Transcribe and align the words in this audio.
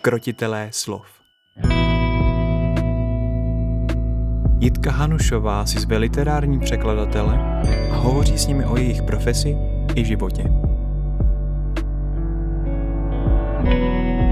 krotitelé 0.00 0.68
slov. 0.72 1.06
Jitka 4.60 4.90
Hanušová 4.90 5.66
si 5.66 5.80
zve 5.80 5.96
literární 5.96 6.60
překladatele 6.60 7.62
a 7.92 7.96
hovoří 7.96 8.38
s 8.38 8.46
nimi 8.46 8.64
o 8.64 8.76
jejich 8.76 9.02
profesi 9.02 9.56
i 9.94 10.04
životě. 10.04 10.44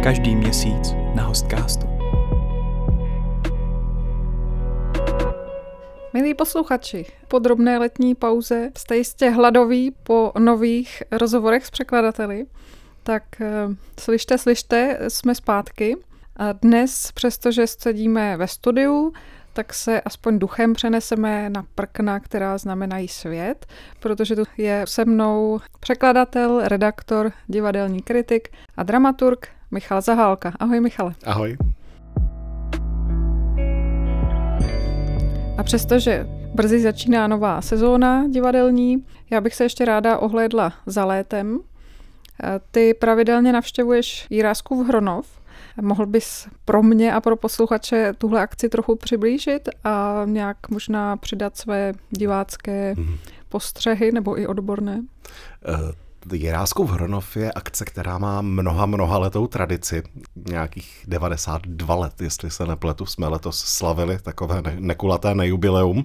Každý 0.02 0.36
měsíc 0.36 0.95
na 1.14 1.23
Hostcastu. 1.23 1.87
Milí 6.12 6.35
posluchači, 6.35 7.07
po 7.29 7.39
drobné 7.39 7.79
letní 7.79 8.14
pauze 8.14 8.71
jste 8.77 8.96
jistě 8.96 9.30
hladoví 9.30 9.95
po 10.03 10.32
nových 10.39 11.03
rozhovorech 11.12 11.66
s 11.66 11.71
překladateli. 11.71 12.46
Tak 13.09 13.41
eh, 13.41 13.69
slyšte, 14.01 14.39
slyšte, 14.39 14.98
jsme 15.09 15.35
zpátky. 15.35 15.97
A 16.37 16.53
dnes, 16.53 17.12
přestože 17.12 17.67
sedíme 17.67 18.37
ve 18.37 18.48
studiu, 18.48 19.12
tak 19.53 19.75
se 19.75 20.01
aspoň 20.01 20.39
duchem 20.39 20.73
přeneseme 20.73 21.51
na 21.51 21.65
prkna, 21.75 22.21
která 22.21 22.59
znamenají 22.59 23.09
svět, 23.09 23.67
protože 24.01 24.37
tu 24.37 24.43
je 24.57 24.84
se 24.89 25.05
mnou 25.05 25.61
překladatel, 25.81 26.61
redaktor, 26.69 27.33
divadelní 27.47 28.03
kritik 28.03 28.48
a 28.77 28.83
dramaturg 28.83 29.48
Michal 29.70 30.01
Zahálka. 30.01 30.53
Ahoj 30.59 30.81
Michale. 30.81 31.15
Ahoj. 31.25 31.56
A 35.59 35.62
přestože 35.62 36.27
brzy 36.55 36.81
začíná 36.81 37.27
nová 37.27 37.62
sezóna 37.62 38.29
divadelní, 38.29 39.06
já 39.31 39.41
bych 39.41 39.55
se 39.55 39.65
ještě 39.65 39.84
ráda 39.84 40.19
ohlédla 40.19 40.73
za 40.87 41.05
létem. 41.05 41.61
Ty 42.70 42.95
pravidelně 42.95 43.52
navštěvuješ 43.52 44.27
Jiráskův 44.30 44.89
Hronov. 44.89 45.27
Mohl 45.81 46.06
bys 46.06 46.48
pro 46.64 46.83
mě 46.83 47.12
a 47.12 47.20
pro 47.20 47.36
posluchače 47.36 48.12
tuhle 48.19 48.41
akci 48.41 48.69
trochu 48.69 48.97
přiblížit 48.97 49.69
a 49.84 50.22
nějak 50.25 50.69
možná 50.69 51.16
přidat 51.16 51.56
své 51.56 51.92
divácké 52.11 52.94
mm-hmm. 52.94 53.19
postřehy 53.48 54.12
nebo 54.12 54.41
i 54.41 54.47
odborné? 54.47 55.03
Jiráskův 56.33 56.91
Hronov 56.91 57.36
je 57.36 57.52
akce, 57.52 57.84
která 57.84 58.19
má 58.19 58.42
mnoha, 58.42 58.86
mnoha 58.86 59.19
letou 59.19 59.47
tradici. 59.47 60.02
Nějakých 60.48 61.05
92 61.06 61.94
let, 61.94 62.20
jestli 62.20 62.50
se 62.50 62.66
nepletu, 62.66 63.06
jsme 63.06 63.28
letos 63.28 63.58
slavili 63.58 64.19
takové 64.22 64.62
nekulaté 64.78 65.34
nejubileum. 65.34 66.05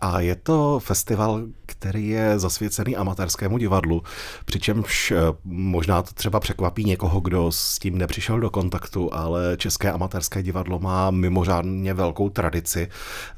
A 0.00 0.20
je 0.20 0.34
to 0.34 0.80
festival, 0.80 1.42
který 1.66 2.08
je 2.08 2.38
zasvěcený 2.38 2.96
amatérskému 2.96 3.58
divadlu, 3.58 4.02
přičemž 4.44 5.10
eh, 5.10 5.16
možná 5.44 6.02
to 6.02 6.14
třeba 6.14 6.40
překvapí 6.40 6.84
někoho, 6.84 7.20
kdo 7.20 7.52
s 7.52 7.78
tím 7.78 7.98
nepřišel 7.98 8.40
do 8.40 8.50
kontaktu, 8.50 9.14
ale 9.14 9.56
České 9.56 9.92
amatérské 9.92 10.42
divadlo 10.42 10.78
má 10.78 11.10
mimořádně 11.10 11.94
velkou 11.94 12.28
tradici. 12.28 12.88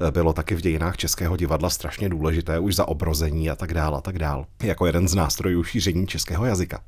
Eh, 0.07 0.11
bylo 0.11 0.33
taky 0.33 0.55
v 0.55 0.61
dějinách 0.61 0.97
Českého 0.97 1.37
divadla 1.37 1.69
strašně 1.69 2.09
důležité 2.09 2.59
už 2.59 2.75
za 2.75 2.87
obrození 2.87 3.49
a 3.49 3.55
tak 3.55 3.73
dále 3.73 3.97
a 3.97 4.01
tak 4.01 4.19
dále. 4.19 4.45
Jako 4.63 4.85
jeden 4.85 5.07
z 5.07 5.15
nástrojů 5.15 5.63
šíření 5.63 6.00
českého 6.07 6.45
jazyka. 6.45 6.79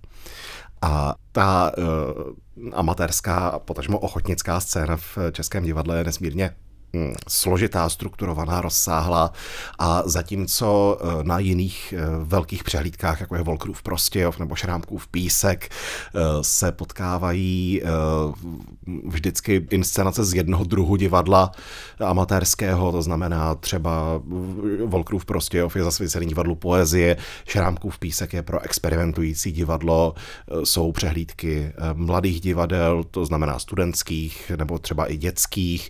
A 0.81 1.15
ta 1.31 1.71
uh, 1.77 2.73
amatérská, 2.73 3.59
potažmo 3.59 3.99
ochotnická 3.99 4.59
scéna 4.59 4.97
v 4.97 5.17
Českém 5.31 5.63
divadle 5.63 5.97
je 5.97 6.03
nesmírně 6.03 6.55
složitá, 7.27 7.89
strukturovaná, 7.89 8.61
rozsáhlá 8.61 9.33
a 9.79 10.03
zatímco 10.05 10.97
eh, 11.01 11.23
na 11.23 11.39
jiných 11.39 11.93
eh, 11.97 12.01
velkých 12.23 12.63
přehlídkách, 12.63 13.21
jako 13.21 13.35
je 13.35 13.41
Volkrův 13.41 13.83
Prostějov 13.83 14.39
nebo 14.39 14.55
Šrámkův 14.55 15.07
Písek, 15.07 15.69
eh, 15.69 16.19
se 16.41 16.71
potkávají 16.71 17.81
vždycky 19.05 19.67
inscenace 19.69 20.25
z 20.25 20.33
jednoho 20.33 20.63
druhu 20.63 20.95
divadla 20.95 21.51
amatérského, 21.99 22.91
to 22.91 23.01
znamená 23.01 23.55
třeba 23.55 24.21
Volkrův 24.85 25.25
Prostějov 25.25 25.75
je 25.75 25.83
zasvěcený 25.83 26.25
divadlu 26.25 26.55
poezie, 26.55 27.17
Šrámkův 27.45 27.99
Písek 27.99 28.33
je 28.33 28.41
pro 28.41 28.61
experimentující 28.61 29.51
divadlo, 29.51 30.13
jsou 30.63 30.91
přehlídky 30.91 31.73
mladých 31.93 32.41
divadel, 32.41 33.03
to 33.03 33.25
znamená 33.25 33.59
studentských 33.59 34.51
nebo 34.57 34.79
třeba 34.79 35.05
i 35.05 35.17
dětských, 35.17 35.89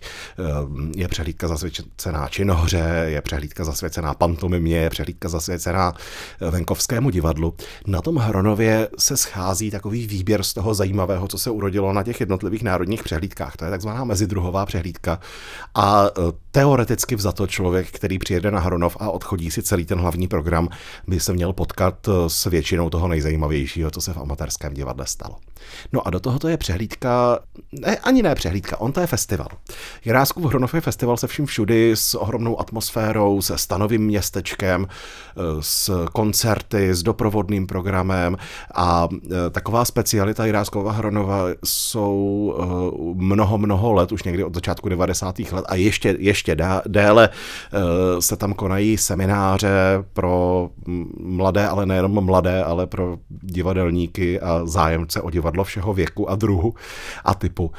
je 0.96 1.08
přehlídka 1.08 1.48
zasvěcená 1.48 2.28
činohře, 2.28 3.04
je 3.06 3.22
přehlídka 3.22 3.64
zasvěcená 3.64 4.14
pantomimě, 4.14 4.76
je 4.76 4.90
přehlídka 4.90 5.28
zasvěcená 5.28 5.92
venkovskému 6.50 7.10
divadlu. 7.10 7.54
Na 7.86 8.00
tom 8.00 8.16
Hronově 8.16 8.88
se 8.98 9.16
schází 9.16 9.70
takový 9.70 10.06
výběr 10.06 10.42
z 10.42 10.54
toho 10.54 10.74
zajímavého, 10.74 11.28
co 11.28 11.38
se 11.38 11.50
urodilo 11.50 11.92
na 11.92 12.02
těch 12.02 12.20
jednotlivých 12.20 12.62
národních 12.62 13.02
přehlídkách. 13.02 13.56
To 13.56 13.64
je 13.64 13.70
takzvaná 13.70 14.04
mezidruhová 14.04 14.66
přehlídka. 14.66 15.18
A 15.74 16.06
e, 16.06 16.43
teoreticky 16.54 17.16
vzato 17.16 17.46
člověk, 17.46 17.90
který 17.90 18.18
přijede 18.18 18.50
na 18.50 18.60
Hronov 18.60 18.96
a 19.00 19.10
odchodí 19.10 19.50
si 19.50 19.62
celý 19.62 19.84
ten 19.84 19.98
hlavní 19.98 20.28
program, 20.28 20.68
by 21.06 21.20
se 21.20 21.32
měl 21.32 21.52
potkat 21.52 22.08
e, 22.08 22.30
s 22.30 22.44
většinou 22.44 22.90
toho 22.90 23.08
nejzajímavějšího, 23.08 23.90
co 23.90 24.00
se 24.00 24.12
v 24.12 24.18
amatérském 24.18 24.74
divadle 24.74 25.06
stalo. 25.06 25.36
No 25.92 26.06
a 26.06 26.10
do 26.10 26.20
tohoto 26.20 26.48
je 26.48 26.56
přehlídka, 26.56 27.38
ne, 27.72 27.96
ani 27.96 28.22
ne 28.22 28.34
přehlídka, 28.34 28.80
on 28.80 28.92
to 28.92 29.00
je 29.00 29.06
festival. 29.06 29.48
Jiráskův 30.04 30.44
Hronov 30.44 30.74
je 30.74 30.80
festival 30.80 31.16
se 31.16 31.26
vším 31.26 31.46
všudy, 31.46 31.92
s 31.94 32.14
ohromnou 32.14 32.60
atmosférou, 32.60 33.42
se 33.42 33.58
stanovým 33.58 34.02
městečkem, 34.02 34.86
eh, 34.88 35.40
s 35.60 36.06
koncerty, 36.12 36.94
s 36.94 37.02
doprovodným 37.02 37.66
programem 37.66 38.36
a 38.74 39.08
eh, 39.12 39.50
taková 39.50 39.84
specialita 39.84 40.46
Jiráskova 40.46 40.92
Hronova 40.92 41.46
jsou 41.64 42.54
eh, 42.58 43.24
mnoho, 43.24 43.58
mnoho 43.58 43.92
let, 43.92 44.12
už 44.12 44.22
někdy 44.22 44.44
od 44.44 44.54
začátku 44.54 44.88
90. 44.88 45.38
let 45.38 45.64
a 45.68 45.74
ještě, 45.74 46.16
ještě 46.18 46.43
déle 46.86 47.28
se 48.20 48.36
tam 48.36 48.54
konají 48.54 48.98
semináře 48.98 50.04
pro 50.12 50.68
mladé, 51.20 51.68
ale 51.68 51.86
nejenom 51.86 52.24
mladé, 52.24 52.64
ale 52.64 52.86
pro 52.86 53.16
divadelníky 53.28 54.40
a 54.40 54.60
zájemce 54.66 55.20
o 55.20 55.30
divadlo 55.30 55.64
všeho 55.64 55.94
věku 55.94 56.30
a 56.30 56.34
druhu 56.34 56.74
a 57.24 57.34
typu. 57.34 57.72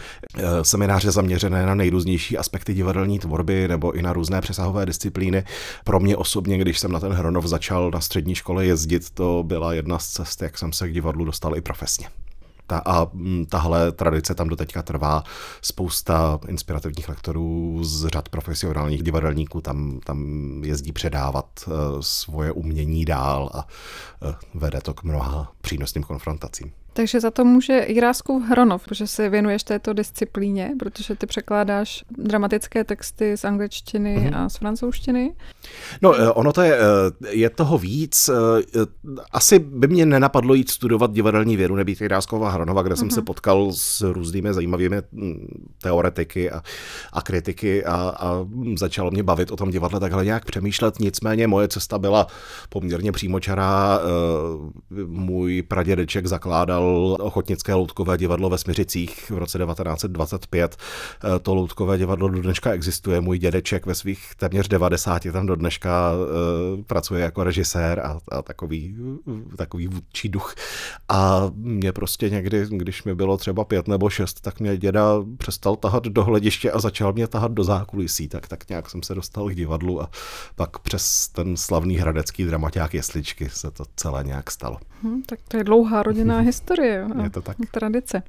Semináře 0.61 1.11
zaměřené 1.11 1.65
na 1.65 1.75
nejrůznější 1.75 2.37
aspekty 2.37 2.73
divadelní 2.73 3.19
tvorby 3.19 3.67
nebo 3.67 3.91
i 3.91 4.01
na 4.01 4.13
různé 4.13 4.41
přesahové 4.41 4.85
disciplíny. 4.85 5.43
Pro 5.83 5.99
mě 5.99 6.17
osobně, 6.17 6.57
když 6.57 6.79
jsem 6.79 6.91
na 6.91 6.99
ten 6.99 7.11
Hronov 7.13 7.45
začal 7.45 7.91
na 7.91 8.01
střední 8.01 8.35
škole 8.35 8.65
jezdit, 8.65 9.09
to 9.09 9.43
byla 9.47 9.73
jedna 9.73 9.99
z 9.99 10.07
cest, 10.07 10.41
jak 10.41 10.57
jsem 10.57 10.73
se 10.73 10.89
k 10.89 10.93
divadlu 10.93 11.25
dostal 11.25 11.57
i 11.57 11.61
profesně. 11.61 12.07
Ta, 12.67 12.81
a 12.85 13.07
mm, 13.13 13.45
tahle 13.45 13.91
tradice 13.91 14.35
tam 14.35 14.47
do 14.47 14.55
teďka 14.55 14.81
trvá. 14.81 15.23
Spousta 15.61 16.39
inspirativních 16.47 17.09
lektorů 17.09 17.79
z 17.83 18.07
řad 18.07 18.29
profesionálních 18.29 19.03
divadelníků 19.03 19.61
tam, 19.61 19.99
tam 20.03 20.19
jezdí 20.63 20.91
předávat 20.91 21.47
uh, 21.67 21.73
svoje 21.99 22.51
umění 22.51 23.05
dál 23.05 23.49
a 23.53 23.67
uh, 24.27 24.33
vede 24.53 24.81
to 24.81 24.93
k 24.93 25.03
mnoha 25.03 25.51
přínosným 25.61 26.03
konfrontacím. 26.03 26.71
Takže 26.97 27.19
za 27.19 27.31
to 27.31 27.45
může 27.45 27.85
Jiráskův 27.87 28.43
Hronov, 28.43 28.83
protože 28.83 29.07
se 29.07 29.29
věnuješ 29.29 29.63
této 29.63 29.93
disciplíně, 29.93 30.71
protože 30.79 31.15
ty 31.15 31.25
překládáš 31.25 32.03
dramatické 32.17 32.83
texty 32.83 33.37
z 33.37 33.45
angličtiny 33.45 34.17
mm-hmm. 34.17 34.37
a 34.37 34.49
z 34.49 34.55
francouzštiny. 34.57 35.35
No, 36.01 36.15
eh, 36.19 36.29
ono 36.29 36.53
to 36.53 36.61
je, 36.61 36.77
eh, 36.77 37.29
je 37.29 37.49
toho 37.49 37.77
víc. 37.77 38.29
Eh, 38.29 38.85
asi 39.31 39.59
by 39.59 39.87
mě 39.87 40.05
nenapadlo 40.05 40.53
jít 40.53 40.69
studovat 40.69 41.11
divadelní 41.11 41.57
vědu, 41.57 41.75
nebýt 41.75 42.01
Jiráskova 42.01 42.49
Hronova, 42.49 42.81
kde 42.81 42.95
mm-hmm. 42.95 42.99
jsem 42.99 43.09
se 43.09 43.19
mhm. 43.19 43.25
potkal 43.25 43.71
s 43.73 44.01
různými 44.11 44.53
zajímavými 44.53 44.97
hm, 45.11 45.47
teoretiky 45.81 46.51
a, 46.51 46.61
a 47.13 47.21
kritiky 47.21 47.85
a, 47.85 47.95
a 47.95 48.45
začalo 48.77 49.11
mě 49.11 49.23
bavit 49.23 49.51
o 49.51 49.55
tom 49.55 49.71
divadle 49.71 49.99
takhle 49.99 50.25
nějak 50.25 50.45
přemýšlet. 50.45 50.99
Nicméně 50.99 51.47
moje 51.47 51.67
cesta 51.67 51.99
byla 51.99 52.27
poměrně 52.69 53.11
přímočará. 53.11 53.99
Můj 55.05 55.61
pradědeček 55.61 56.27
zakládal 56.27 56.84
zakládal 56.85 57.17
ochotnické 57.19 57.73
loutkové 57.73 58.17
divadlo 58.17 58.49
ve 58.49 58.57
Smiřicích 58.57 59.31
v 59.31 59.37
roce 59.37 59.57
1925. 59.57 60.77
Eh, 61.35 61.39
to 61.39 61.55
loutkové 61.55 61.97
divadlo 61.97 62.27
do 62.27 62.41
dneška 62.41 62.71
existuje. 62.71 63.21
Můj 63.21 63.39
dědeček 63.39 63.85
ve 63.85 63.95
svých 63.95 64.35
téměř 64.37 64.67
90 64.67 65.31
tam 65.31 65.45
do 65.45 65.55
dneška 65.55 66.11
uh, 66.13 66.83
pracuje 66.83 67.23
jako 67.23 67.43
režisér 67.43 67.99
a, 67.99 68.19
a 68.31 68.41
takový, 68.41 68.95
takový 69.57 69.87
vůdčí 69.87 70.29
duch. 70.29 70.55
A 71.09 71.51
mě 71.55 71.91
prostě 71.91 72.29
někdy, 72.29 72.65
když 72.69 73.03
mi 73.03 73.15
bylo 73.15 73.37
třeba 73.37 73.65
pět 73.65 73.87
nebo 73.87 74.09
šest, 74.09 74.41
tak 74.41 74.59
mě 74.59 74.77
děda 74.77 75.23
přestal 75.37 75.75
tahat 75.75 76.03
do 76.03 76.23
hlediště 76.23 76.71
a 76.71 76.79
začal 76.79 77.13
mě 77.13 77.27
tahat 77.27 77.51
do 77.51 77.63
zákulisí. 77.63 78.27
Tak, 78.27 78.47
tak 78.47 78.69
nějak 78.69 78.89
jsem 78.89 79.03
se 79.03 79.15
dostal 79.15 79.49
k 79.49 79.55
divadlu 79.55 80.01
a 80.01 80.09
pak 80.55 80.79
přes 80.79 81.27
ten 81.27 81.57
slavný 81.57 81.95
hradecký 81.97 82.45
dramaťák 82.45 82.93
Jesličky 82.93 83.49
se 83.49 83.71
to 83.71 83.83
celé 83.95 84.23
nějak 84.23 84.51
stalo. 84.51 84.77
Hmm, 85.03 85.21
tak 85.21 85.39
to 85.47 85.57
je 85.57 85.63
dlouhá 85.63 86.03
rodinná 86.03 86.39
historie. 86.39 86.74
Je 86.83 87.29
to 87.29 87.41
tak. 87.41 87.57
Tradice. 87.71 88.23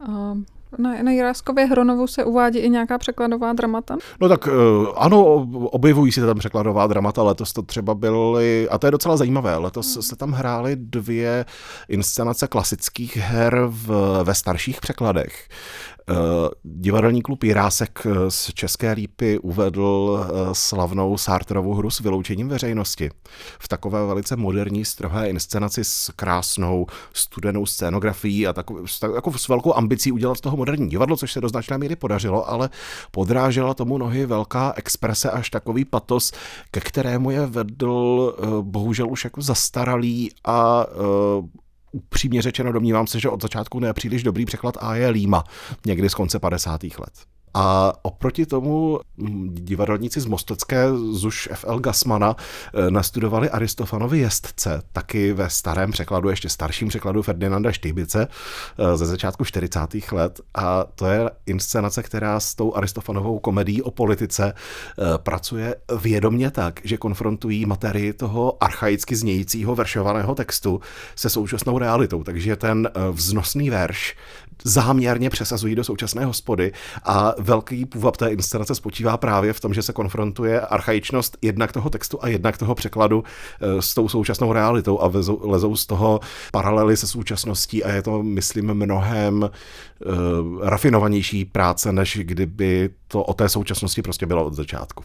A 0.00 0.34
na, 0.78 1.02
na 1.02 1.10
Jiráskově 1.10 1.66
Hronovu 1.66 2.06
se 2.06 2.24
uvádí 2.24 2.58
i 2.58 2.70
nějaká 2.70 2.98
překladová 2.98 3.52
dramata? 3.52 3.96
No 4.20 4.28
tak 4.28 4.48
ano, 4.96 5.24
objevují 5.70 6.12
se 6.12 6.26
tam 6.26 6.38
překladová 6.38 6.86
dramata, 6.86 7.22
letos 7.22 7.52
to 7.52 7.62
třeba 7.62 7.94
byly, 7.94 8.68
a 8.68 8.78
to 8.78 8.86
je 8.86 8.90
docela 8.90 9.16
zajímavé, 9.16 9.56
letos 9.56 9.94
hmm. 9.94 10.02
se 10.02 10.16
tam 10.16 10.32
hrály 10.32 10.76
dvě 10.76 11.44
inscenace 11.88 12.48
klasických 12.48 13.16
her 13.16 13.66
v, 13.68 14.20
ve 14.24 14.34
starších 14.34 14.80
překladech. 14.80 15.48
Eh, 16.10 16.14
divadelní 16.64 17.22
klub 17.22 17.44
Jirásek 17.44 18.06
eh, 18.06 18.30
z 18.30 18.52
České 18.54 18.92
lípy 18.92 19.38
uvedl 19.38 20.20
eh, 20.20 20.48
slavnou 20.52 21.18
Sartrovou 21.18 21.74
hru 21.74 21.90
s 21.90 22.00
vyloučením 22.00 22.48
veřejnosti. 22.48 23.10
V 23.58 23.68
takové 23.68 24.06
velice 24.06 24.36
moderní, 24.36 24.84
strohé 24.84 25.30
inscenaci 25.30 25.84
s 25.84 26.12
krásnou 26.16 26.86
studenou 27.12 27.66
scénografií 27.66 28.46
a 28.46 28.52
takové, 28.52 28.82
jako 29.14 29.38
s 29.38 29.48
velkou 29.48 29.74
ambicí 29.74 30.12
udělat 30.12 30.38
z 30.38 30.40
toho 30.40 30.56
moderní 30.56 30.88
divadlo, 30.88 31.16
což 31.16 31.32
se 31.32 31.40
do 31.40 31.48
značné 31.48 31.78
míry 31.78 31.96
podařilo, 31.96 32.50
ale 32.50 32.70
podrážela 33.10 33.74
tomu 33.74 33.98
nohy 33.98 34.26
velká 34.26 34.72
exprese 34.76 35.30
až 35.30 35.50
takový 35.50 35.84
patos, 35.84 36.32
ke 36.70 36.80
kterému 36.80 37.30
je 37.30 37.46
vedl 37.46 38.34
bohužel 38.62 39.10
už 39.10 39.24
jako 39.24 39.42
zastaralý 39.42 40.30
a 40.44 40.86
upřímně 41.94 42.42
řečeno 42.42 42.72
domnívám 42.72 43.06
se, 43.06 43.20
že 43.20 43.28
od 43.28 43.42
začátku 43.42 43.80
nepříliš 43.80 44.22
dobrý 44.22 44.44
překlad 44.44 44.76
A 44.80 44.94
je 44.94 45.08
Líma, 45.08 45.44
někdy 45.86 46.10
z 46.10 46.14
konce 46.14 46.38
50. 46.38 46.82
let. 46.84 47.33
A 47.54 47.92
oproti 48.02 48.46
tomu 48.46 49.00
hm, 49.18 49.54
divadelníci 49.54 50.20
z 50.20 50.26
Mostecké 50.26 50.86
Zuš 51.10 51.48
F.L. 51.52 51.78
Gasmana 51.78 52.36
eh, 52.36 52.90
nastudovali 52.90 53.50
Aristofanovi 53.50 54.18
jezdce, 54.18 54.82
taky 54.92 55.32
ve 55.32 55.50
starém 55.50 55.90
překladu, 55.90 56.28
ještě 56.28 56.48
starším 56.48 56.88
překladu 56.88 57.22
Ferdinanda 57.22 57.72
Štybice 57.72 58.28
eh, 58.78 58.96
ze 58.96 59.06
začátku 59.06 59.44
40. 59.44 59.80
let. 60.12 60.40
A 60.54 60.84
to 60.94 61.06
je 61.06 61.30
inscenace, 61.46 62.02
která 62.02 62.40
s 62.40 62.54
tou 62.54 62.76
Aristofanovou 62.76 63.38
komedií 63.38 63.82
o 63.82 63.90
politice 63.90 64.52
eh, 64.54 65.02
pracuje 65.18 65.76
vědomně 66.00 66.50
tak, 66.50 66.80
že 66.84 66.96
konfrontují 66.96 67.66
materii 67.66 68.12
toho 68.12 68.62
archaicky 68.64 69.16
znějícího 69.16 69.74
veršovaného 69.74 70.34
textu 70.34 70.80
se 71.16 71.30
současnou 71.30 71.78
realitou. 71.78 72.24
Takže 72.24 72.56
ten 72.56 72.90
vznosný 73.12 73.70
verš 73.70 74.16
záměrně 74.64 75.30
přesazují 75.30 75.74
do 75.74 75.84
současné 75.84 76.24
hospody 76.24 76.72
a 77.04 77.34
velký 77.38 77.86
půvab 77.86 78.16
té 78.16 78.28
inscenace 78.28 78.74
spočívá 78.74 79.16
právě 79.16 79.52
v 79.52 79.60
tom, 79.60 79.74
že 79.74 79.82
se 79.82 79.92
konfrontuje 79.92 80.60
archaičnost 80.60 81.36
jednak 81.42 81.72
toho 81.72 81.90
textu 81.90 82.18
a 82.20 82.28
jednak 82.28 82.58
toho 82.58 82.74
překladu 82.74 83.24
eh, 83.60 83.82
s 83.82 83.94
tou 83.94 84.08
současnou 84.08 84.52
realitou 84.52 85.00
a 85.00 85.08
vezou, 85.08 85.40
lezou 85.50 85.76
z 85.76 85.86
toho 85.86 86.20
paralely 86.52 86.96
se 86.96 87.06
současností 87.06 87.84
a 87.84 87.92
je 87.92 88.02
to, 88.02 88.22
myslím, 88.22 88.74
mnohem 88.74 89.42
uh, 89.42 89.50
rafinovanější 90.62 91.44
práce, 91.44 91.92
než 91.92 92.18
kdyby 92.22 92.90
to 93.08 93.24
o 93.24 93.34
té 93.34 93.48
současnosti 93.48 94.02
prostě 94.02 94.26
bylo 94.26 94.44
od 94.44 94.54
začátku. 94.54 95.04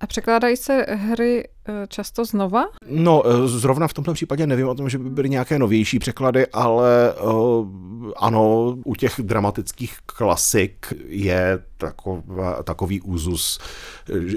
A 0.00 0.06
překládají 0.06 0.56
se 0.56 0.86
hry 0.88 1.48
eh, 1.68 1.86
často 1.88 2.24
znova? 2.24 2.64
No, 2.86 3.22
eh, 3.26 3.48
zrovna 3.48 3.88
v 3.88 3.92
tomto 3.92 4.12
případě 4.12 4.46
nevím 4.46 4.68
o 4.68 4.74
tom, 4.74 4.88
že 4.88 4.98
by 4.98 5.10
byly 5.10 5.28
nějaké 5.28 5.58
novější 5.58 5.98
překlady, 5.98 6.46
ale 6.46 7.14
uh, 7.14 7.68
ano, 8.16 8.76
u 8.84 8.94
těch 8.94 9.14
dramatických 9.18 9.98
klasik 10.06 10.92
je 11.06 11.58
taková, 11.76 12.62
takový 12.62 13.00
úzus. 13.00 13.58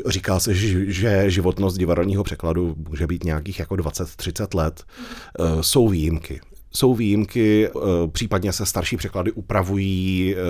Říká 0.06 0.40
se, 0.40 0.56
že 0.88 1.32
životnost 1.32 1.78
divadelního 1.78 2.24
překladu 2.24 2.76
může 2.90 3.08
být 3.08 3.24
nějakých 3.24 3.60
jako 3.60 3.76
20-30 3.76 4.58
let. 4.58 4.84
Jsou 5.62 5.88
výjimky 5.88 6.42
jsou 6.74 6.94
výjimky, 6.94 7.68
eh, 7.68 7.72
případně 8.08 8.54
se 8.54 8.66
starší 8.66 8.98
překlady 8.98 9.32
upravují. 9.32 10.36
Eh, 10.36 10.42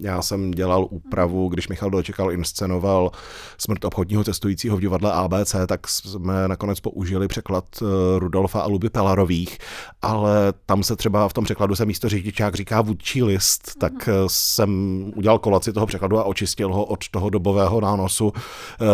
já 0.00 0.22
jsem 0.22 0.50
dělal 0.50 0.86
úpravu, 0.90 1.48
když 1.48 1.68
Michal 1.68 1.90
Dočekal 1.90 2.32
inscenoval 2.32 3.10
smrt 3.58 3.84
obchodního 3.84 4.24
cestujícího 4.24 4.76
v 4.76 4.80
divadle 4.80 5.12
ABC, 5.12 5.56
tak 5.66 5.88
jsme 5.88 6.48
nakonec 6.48 6.80
použili 6.80 7.28
překlad 7.28 7.64
eh, 7.82 7.84
Rudolfa 8.18 8.60
a 8.60 8.66
Luby 8.66 8.90
Pelarových, 8.90 9.58
ale 10.02 10.52
tam 10.66 10.82
se 10.82 10.96
třeba 10.96 11.28
v 11.28 11.32
tom 11.32 11.44
překladu 11.44 11.74
se 11.76 11.86
místo 11.86 12.08
řidičák 12.08 12.54
říká 12.54 12.80
vůdčí 12.80 13.22
list, 13.22 13.72
tak 13.78 14.08
jsem 14.26 15.12
udělal 15.16 15.38
kolaci 15.38 15.72
toho 15.72 15.86
překladu 15.86 16.18
a 16.18 16.24
očistil 16.24 16.74
ho 16.74 16.84
od 16.84 17.08
toho 17.08 17.30
dobového 17.30 17.80
nánosu, 17.80 18.32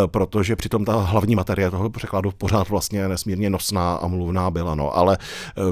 protože 0.06 0.56
přitom 0.56 0.84
ta 0.84 0.96
hlavní 0.96 1.36
materie 1.36 1.70
toho 1.70 1.90
překladu 1.90 2.32
pořád 2.38 2.68
vlastně 2.68 3.08
nesmírně 3.08 3.50
nosná 3.50 3.94
a 3.94 4.06
mluvná 4.06 4.50
byla. 4.50 4.74
No, 4.74 4.96
ale 4.96 5.18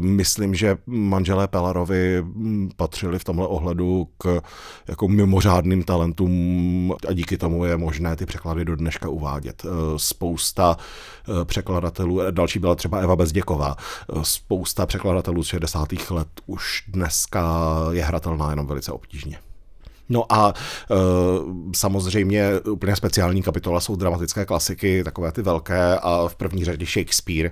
myslím, 0.01 0.55
že 0.57 0.79
manželé 0.87 1.49
Pelarovi 1.49 2.23
mm, 2.23 2.71
patřili 2.77 3.19
v 3.19 3.25
tomhle 3.25 3.47
ohledu 3.47 4.09
k 4.19 4.41
jako 4.89 5.09
mimořádným 5.09 5.85
talentům 5.85 6.95
a 7.09 7.13
díky 7.13 7.37
tomu 7.37 7.65
je 7.65 7.77
možné 7.77 8.17
ty 8.17 8.27
překlady 8.27 8.65
do 8.65 8.77
dneška 8.77 9.09
uvádět. 9.09 9.65
E, 9.65 9.69
spousta 9.97 10.77
e, 11.41 11.45
překladatelů, 11.45 12.21
e, 12.21 12.33
další 12.33 12.59
byla 12.59 12.75
třeba 12.75 12.99
Eva 12.99 13.17
Bezděková, 13.17 13.77
spousta 14.23 14.87
překladatelů 14.87 15.43
z 15.43 15.47
60. 15.47 15.89
let 16.11 16.29
už 16.47 16.85
dneska 16.89 17.77
je 17.91 18.05
hratelná 18.05 18.51
jenom 18.51 18.67
velice 18.67 18.93
obtížně. 18.93 19.39
No 20.09 20.33
a 20.33 20.55
e, 20.91 20.95
samozřejmě 21.77 22.61
úplně 22.61 22.97
speciální 22.97 23.43
kapitola 23.43 23.81
jsou 23.81 23.97
dramatické 23.97 24.45
klasiky, 24.45 25.05
takové 25.05 25.33
ty 25.33 25.43
velké 25.43 25.99
a 25.99 26.29
v 26.29 26.35
první 26.35 26.65
řadě 26.65 26.87
Shakespeare. 26.87 27.51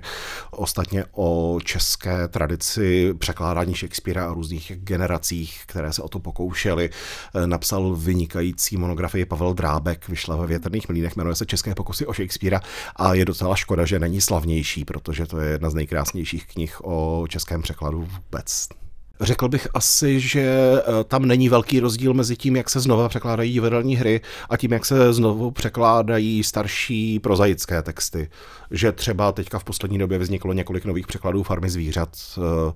Ostatně 0.51 1.05
o 1.11 1.59
české 1.63 2.27
tradici 2.27 3.13
překládání 3.13 3.73
Shakespearea 3.73 4.29
a 4.29 4.33
různých 4.33 4.71
generacích, 4.75 5.61
které 5.65 5.93
se 5.93 6.01
o 6.01 6.09
to 6.09 6.19
pokoušely, 6.19 6.89
e, 7.35 7.47
napsal 7.47 7.95
vynikající 7.95 8.77
monografii 8.77 9.25
Pavel 9.25 9.53
Drábek, 9.53 10.09
vyšla 10.09 10.35
ve 10.35 10.47
Větrných 10.47 10.89
mlínech, 10.89 11.15
jmenuje 11.15 11.35
se 11.35 11.45
České 11.45 11.75
pokusy 11.75 12.05
o 12.05 12.13
Shakespearea 12.13 12.61
a 12.95 13.13
je 13.13 13.25
docela 13.25 13.55
škoda, 13.55 13.85
že 13.85 13.99
není 13.99 14.21
slavnější, 14.21 14.85
protože 14.85 15.25
to 15.25 15.39
je 15.39 15.51
jedna 15.51 15.69
z 15.69 15.73
nejkrásnějších 15.73 16.47
knih 16.47 16.77
o 16.83 17.25
českém 17.29 17.61
překladu 17.61 18.07
vůbec. 18.15 18.84
Řekl 19.21 19.47
bych 19.47 19.67
asi, 19.73 20.19
že 20.19 20.41
eh, 20.41 21.03
tam 21.03 21.25
není 21.25 21.49
velký 21.49 21.79
rozdíl 21.79 22.13
mezi 22.13 22.35
tím, 22.35 22.55
jak 22.55 22.69
se 22.69 22.79
znova 22.79 23.09
překládají 23.09 23.53
divadelní 23.53 23.95
hry 23.95 24.21
a 24.49 24.57
tím, 24.57 24.71
jak 24.71 24.85
se 24.85 25.13
znovu 25.13 25.51
překládají 25.51 26.43
starší 26.43 27.19
prozaické 27.19 27.81
texty. 27.81 28.29
Že 28.71 28.91
třeba 28.91 29.31
teďka 29.31 29.59
v 29.59 29.63
poslední 29.63 29.97
době 29.97 30.17
vzniklo 30.17 30.53
několik 30.53 30.85
nových 30.85 31.07
překladů 31.07 31.43
farmy 31.43 31.69
zvířat 31.69 32.09
eh, 32.37 32.73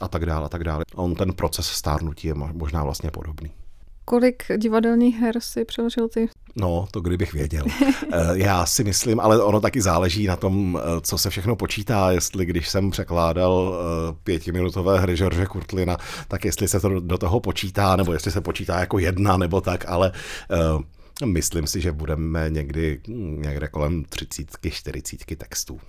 a 0.00 0.08
tak 0.08 0.26
dále, 0.26 0.46
a 0.46 0.48
tak 0.48 0.64
dále. 0.64 0.84
On 0.94 1.14
ten 1.14 1.32
proces 1.32 1.66
stárnutí 1.66 2.28
je 2.28 2.34
možná 2.34 2.84
vlastně 2.84 3.10
podobný. 3.10 3.50
Kolik 4.08 4.42
divadelních 4.56 5.16
her 5.16 5.40
si 5.40 5.64
přeložil 5.64 6.08
ty? 6.08 6.28
No, 6.56 6.88
to 6.90 7.00
kdybych 7.00 7.32
věděl. 7.32 7.64
Eh, 8.12 8.18
já 8.32 8.66
si 8.66 8.84
myslím, 8.84 9.20
ale 9.20 9.42
ono 9.42 9.60
taky 9.60 9.80
záleží 9.80 10.26
na 10.26 10.36
tom, 10.36 10.80
eh, 10.80 11.00
co 11.00 11.18
se 11.18 11.30
všechno 11.30 11.56
počítá. 11.56 12.10
Jestli 12.10 12.46
když 12.46 12.68
jsem 12.68 12.90
překládal 12.90 13.74
eh, 13.74 14.16
pětiminutové 14.24 15.00
hry 15.00 15.16
George 15.16 15.46
Kurtlina, 15.46 15.96
tak 16.28 16.44
jestli 16.44 16.68
se 16.68 16.80
to 16.80 17.00
do 17.00 17.18
toho 17.18 17.40
počítá, 17.40 17.96
nebo 17.96 18.12
jestli 18.12 18.30
se 18.30 18.40
počítá 18.40 18.80
jako 18.80 18.98
jedna, 18.98 19.36
nebo 19.36 19.60
tak, 19.60 19.84
ale 19.88 20.12
myslím 21.24 21.66
si, 21.66 21.80
že 21.80 21.92
budeme 21.92 22.50
někdy 22.50 23.00
hm, 23.08 23.42
někde 23.42 23.68
kolem 23.68 24.04
30, 24.04 24.46
40 24.70 25.36
textů. 25.36 25.80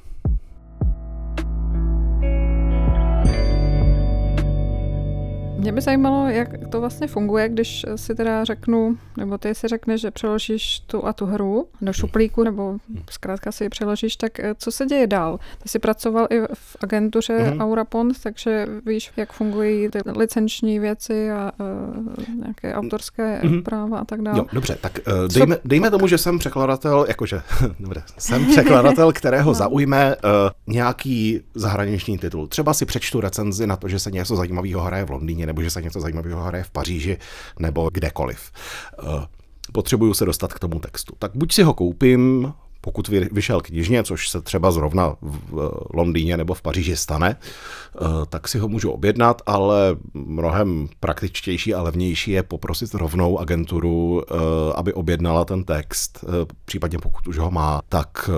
Mě 5.60 5.72
by 5.72 5.82
zajímalo, 5.82 6.28
jak 6.28 6.50
to 6.72 6.80
vlastně 6.80 7.08
funguje, 7.08 7.50
když 7.50 7.86
si 7.96 8.16
teda 8.16 8.44
řeknu, 8.44 8.98
nebo 9.18 9.38
ty 9.38 9.56
si 9.56 9.68
řekneš, 9.68 10.02
že 10.02 10.12
přeložíš 10.12 10.80
tu 10.80 11.06
a 11.06 11.14
tu 11.14 11.26
hru 11.26 11.68
do 11.82 11.94
šuplíku, 11.94 12.44
nebo 12.44 12.78
zkrátka 13.10 13.52
si 13.52 13.64
ji 13.64 13.70
přeložíš, 13.70 14.16
tak 14.16 14.40
eh, 14.40 14.56
co 14.58 14.72
se 14.72 14.86
děje 14.86 15.08
dál? 15.08 15.40
Ty 15.64 15.70
jsi 15.70 15.80
pracoval 15.80 16.28
i 16.30 16.42
v 16.54 16.78
agentuře 16.84 17.38
mm-hmm. 17.38 17.62
Aurapont, 17.62 18.24
takže 18.24 18.68
víš, 18.86 19.12
jak 19.18 19.34
fungují 19.34 19.90
ty 19.90 20.00
licenční 20.06 20.80
věci 20.80 21.32
a 21.32 21.52
uh, 21.60 22.36
nějaké 22.36 22.74
autorské 22.74 23.42
mm-hmm. 23.44 23.64
práva 23.64 24.00
a 24.00 24.06
tak 24.06 24.22
dále. 24.22 24.38
Jo, 24.38 24.46
dobře, 24.54 24.78
tak 24.82 25.00
uh, 25.08 25.28
dejme, 25.34 25.58
dejme 25.66 25.92
tomu, 25.92 26.08
že 26.08 26.18
jsem 26.18 26.40
překladatel, 26.40 27.06
jakože, 27.08 27.42
dobře, 27.80 28.04
jsem 28.18 28.46
překladatel, 28.46 29.14
kterého 29.14 29.52
no. 29.52 29.54
zaujme 29.54 30.16
uh, 30.16 30.32
nějaký 30.68 31.42
zahraniční 31.56 32.18
titul. 32.18 32.48
Třeba 32.48 32.74
si 32.74 32.86
přečtu 32.86 33.22
recenzi 33.22 33.68
na 33.68 33.76
to, 33.76 33.88
že 33.88 34.00
se 34.00 34.12
něco 34.12 34.36
zajímavého 34.36 34.82
hraje 34.82 35.06
v 35.06 35.10
Londýně 35.10 35.49
nebo 35.50 35.62
že 35.62 35.70
se 35.70 35.82
něco 35.82 36.02
zajímavého 36.02 36.44
hraje 36.44 36.64
v 36.64 36.72
Paříži 36.72 37.18
nebo 37.60 37.90
kdekoliv. 37.94 38.52
Eh, 39.00 39.26
potřebuju 39.72 40.14
se 40.14 40.26
dostat 40.26 40.54
k 40.54 40.60
tomu 40.60 40.80
textu. 40.80 41.16
Tak 41.20 41.32
buď 41.36 41.54
si 41.54 41.64
ho 41.64 41.74
koupím, 41.74 42.54
Pokud 42.82 43.08
vyšel 43.08 43.62
knižně, 43.62 44.04
což 44.04 44.30
se 44.30 44.42
třeba 44.42 44.72
zrovna 44.72 45.16
v 45.22 45.72
Londýně 45.94 46.38
nebo 46.38 46.54
v 46.54 46.62
Paříži 46.62 46.96
stane, 46.96 47.36
eh, 47.36 48.06
tak 48.30 48.48
si 48.48 48.60
ho 48.60 48.68
můžu 48.68 48.92
objednat, 48.92 49.42
ale 49.46 49.98
mnohem 50.14 50.90
praktičtější 51.00 51.74
a 51.74 51.82
levnější 51.82 52.32
je 52.32 52.44
poprosit 52.44 52.94
rovnou 52.94 53.40
agenturu, 53.40 54.24
eh, 54.24 54.36
aby 54.76 54.94
objednala 54.94 55.46
ten 55.46 55.64
text. 55.64 56.24
Eh, 56.24 56.46
případně 56.66 56.98
pokud 57.00 57.28
už 57.28 57.38
ho 57.38 57.52
má, 57.52 57.82
tak 57.90 58.30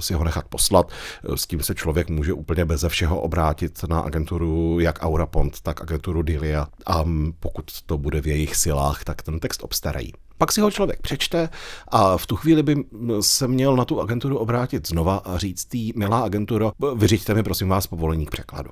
si 0.00 0.14
ho 0.14 0.24
nechat 0.24 0.44
poslat. 0.48 0.92
S 1.34 1.46
tím 1.46 1.62
se 1.62 1.74
člověk 1.74 2.10
může 2.10 2.32
úplně 2.32 2.64
beze 2.64 2.88
všeho 2.88 3.20
obrátit 3.20 3.84
na 3.88 4.00
agenturu 4.00 4.80
jak 4.80 4.98
Aurapont, 5.02 5.60
tak 5.60 5.82
agenturu 5.82 6.22
Dilia 6.22 6.66
a 6.86 7.04
pokud 7.40 7.82
to 7.86 7.98
bude 7.98 8.20
v 8.20 8.26
jejich 8.26 8.56
silách, 8.56 9.04
tak 9.04 9.22
ten 9.22 9.40
text 9.40 9.64
obstarají. 9.64 10.12
Pak 10.40 10.52
si 10.52 10.60
ho 10.60 10.70
člověk 10.70 11.00
přečte 11.00 11.48
a 11.88 12.16
v 12.16 12.26
tu 12.26 12.36
chvíli 12.36 12.62
by 12.62 12.76
se 13.20 13.48
měl 13.48 13.76
na 13.76 13.84
tu 13.84 14.00
agenturu 14.00 14.38
obrátit 14.38 14.88
znova 14.88 15.16
a 15.16 15.38
říct 15.38 15.64
tý, 15.64 15.92
milá 15.96 16.20
agenturo, 16.20 16.72
vyřiďte 16.94 17.34
mi 17.34 17.42
prosím 17.42 17.68
vás 17.68 17.86
povolení 17.86 18.26
k 18.26 18.30
překladu 18.30 18.70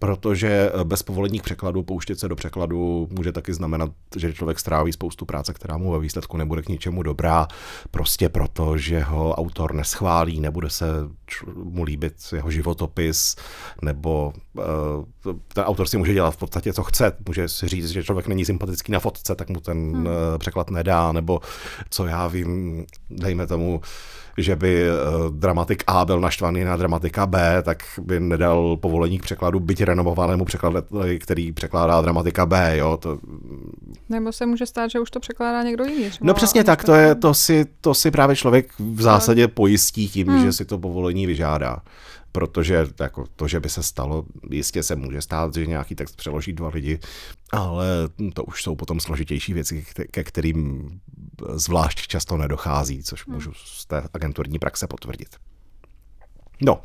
protože 0.00 0.72
bez 0.84 1.02
povolení 1.02 1.40
k 1.40 1.42
překladu 1.42 1.82
pouštět 1.82 2.20
se 2.20 2.28
do 2.28 2.36
překladu 2.36 3.08
může 3.10 3.32
taky 3.32 3.54
znamenat, 3.54 3.90
že 4.16 4.32
člověk 4.32 4.58
stráví 4.58 4.92
spoustu 4.92 5.24
práce, 5.24 5.54
která 5.54 5.76
mu 5.76 5.92
ve 5.92 5.98
výsledku 5.98 6.36
nebude 6.36 6.62
k 6.62 6.68
ničemu 6.68 7.02
dobrá, 7.02 7.48
prostě 7.90 8.28
proto, 8.28 8.78
že 8.78 9.00
ho 9.00 9.34
autor 9.34 9.74
neschválí, 9.74 10.40
nebude 10.40 10.70
se 10.70 10.86
mu 11.54 11.82
líbit 11.82 12.14
jeho 12.32 12.50
životopis, 12.50 13.36
nebo 13.82 14.32
uh, 14.54 15.34
ten 15.54 15.64
autor 15.64 15.88
si 15.88 15.98
může 15.98 16.14
dělat 16.14 16.30
v 16.30 16.36
podstatě, 16.36 16.72
co 16.72 16.82
chce. 16.82 17.12
Může 17.26 17.48
si 17.48 17.68
říct, 17.68 17.88
že 17.88 18.04
člověk 18.04 18.26
není 18.26 18.44
sympatický 18.44 18.92
na 18.92 19.00
fotce, 19.00 19.34
tak 19.34 19.48
mu 19.48 19.60
ten 19.60 19.92
hmm. 19.92 20.06
uh, 20.06 20.12
překlad 20.38 20.70
nedá, 20.70 21.12
nebo 21.12 21.40
co 21.90 22.06
já 22.06 22.26
vím, 22.26 22.86
dejme 23.10 23.46
tomu, 23.46 23.80
že 24.42 24.56
by 24.56 24.84
uh, 24.90 25.36
dramatik 25.36 25.82
A 25.86 26.04
byl 26.04 26.20
naštvaný 26.20 26.64
na 26.64 26.76
dramatika 26.76 27.26
B, 27.26 27.62
tak 27.62 27.82
by 28.02 28.20
nedal 28.20 28.76
povolení 28.76 29.18
k 29.18 29.22
překladu, 29.22 29.60
byť 29.60 29.82
renomovanému 29.82 30.44
překladateli, 30.44 31.18
který 31.18 31.52
překládá 31.52 32.00
dramatika 32.00 32.46
B, 32.46 32.76
jo. 32.76 32.96
To... 32.96 33.18
Nebo 34.08 34.32
se 34.32 34.46
může 34.46 34.66
stát, 34.66 34.90
že 34.90 35.00
už 35.00 35.10
to 35.10 35.20
překládá 35.20 35.62
někdo 35.62 35.84
jiný. 35.84 36.10
No 36.20 36.34
přesně 36.34 36.64
tak, 36.64 36.84
to, 36.84 36.94
je, 36.94 37.14
to, 37.14 37.34
si, 37.34 37.66
to 37.80 37.94
si 37.94 38.10
právě 38.10 38.36
člověk 38.36 38.72
v 38.78 39.02
zásadě 39.02 39.48
pojistí 39.48 40.08
tím, 40.08 40.28
hmm. 40.28 40.44
že 40.44 40.52
si 40.52 40.64
to 40.64 40.78
povolení 40.78 41.26
vyžádá 41.26 41.82
protože 42.32 42.86
jako 43.00 43.24
to, 43.36 43.48
že 43.48 43.60
by 43.60 43.68
se 43.68 43.82
stalo, 43.82 44.24
jistě 44.50 44.82
se 44.82 44.96
může 44.96 45.22
stát, 45.22 45.54
že 45.54 45.66
nějaký 45.66 45.94
text 45.94 46.16
přeloží 46.16 46.52
dva 46.52 46.68
lidi, 46.68 46.98
ale 47.52 47.86
to 48.34 48.44
už 48.44 48.62
jsou 48.62 48.74
potom 48.74 49.00
složitější 49.00 49.54
věci, 49.54 49.84
ke 50.10 50.24
kterým 50.24 50.88
zvlášť 51.48 52.06
často 52.06 52.36
nedochází, 52.36 53.02
což 53.02 53.26
hmm. 53.26 53.34
můžu 53.34 53.52
z 53.54 53.86
té 53.86 54.02
agenturní 54.14 54.58
praxe 54.58 54.86
potvrdit. 54.86 55.36
No, 56.62 56.80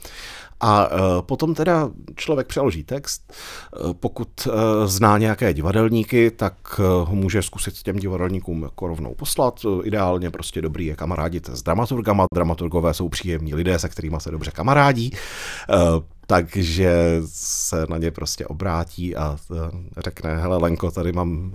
a 0.60 0.88
e, 0.88 1.22
potom 1.22 1.54
teda 1.54 1.90
člověk 2.16 2.48
přeloží 2.48 2.84
text. 2.84 3.34
E, 3.34 3.94
pokud 3.94 4.48
e, 4.48 4.52
zná 4.88 5.18
nějaké 5.18 5.54
divadelníky, 5.54 6.32
tak 6.32 6.80
ho 7.04 7.16
může 7.16 7.42
zkusit 7.42 7.74
těm 7.84 7.96
divadelníkům 7.96 8.64
jako 8.64 8.88
rovnou 8.88 9.16
poslat. 9.16 9.66
Ideálně 9.84 10.32
prostě 10.32 10.62
dobrý 10.62 10.86
je 10.86 10.96
kamarádit 10.96 11.50
s 11.50 11.64
dramaturgama. 11.64 12.26
Dramaturgové 12.34 12.94
jsou 12.94 13.10
příjemní 13.10 13.56
lidé, 13.56 13.80
se 13.80 13.90
kterými 13.90 14.18
se 14.20 14.32
dobře 14.32 14.52
kamarádí 14.52 15.12
takže 16.28 17.22
se 17.26 17.86
na 17.90 17.98
ně 17.98 18.12
prostě 18.12 18.46
obrátí 18.48 19.16
a 19.16 19.38
řekne, 19.98 20.38
hele 20.38 20.58
Lenko, 20.58 20.92
tady 20.92 21.12
mám 21.12 21.52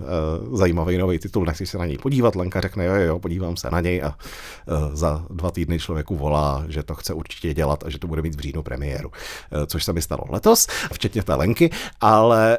uh, 0.47 0.57
zajímavý 0.57 0.97
nový 0.97 1.19
titul, 1.19 1.45
nechci 1.45 1.65
se 1.65 1.77
na 1.77 1.85
něj 1.85 1.97
podívat. 1.97 2.35
Lenka 2.35 2.61
řekne, 2.61 2.85
jo, 2.85 2.93
jo, 2.93 3.19
podívám 3.19 3.57
se 3.57 3.69
na 3.71 3.81
něj 3.81 4.03
a 4.03 4.07
uh, 4.07 4.95
za 4.95 5.25
dva 5.29 5.51
týdny 5.51 5.79
člověku 5.79 6.15
volá, 6.15 6.65
že 6.67 6.83
to 6.83 6.95
chce 6.95 7.13
určitě 7.13 7.53
dělat 7.53 7.83
a 7.83 7.89
že 7.89 7.99
to 7.99 8.07
bude 8.07 8.21
mít 8.21 8.35
v 8.35 8.39
říjnu 8.39 8.63
premiéru, 8.63 9.09
uh, 9.09 9.65
což 9.65 9.83
se 9.83 9.93
mi 9.93 10.01
stalo 10.01 10.23
letos, 10.29 10.67
včetně 10.93 11.23
té 11.23 11.35
Lenky, 11.35 11.69
ale 12.01 12.57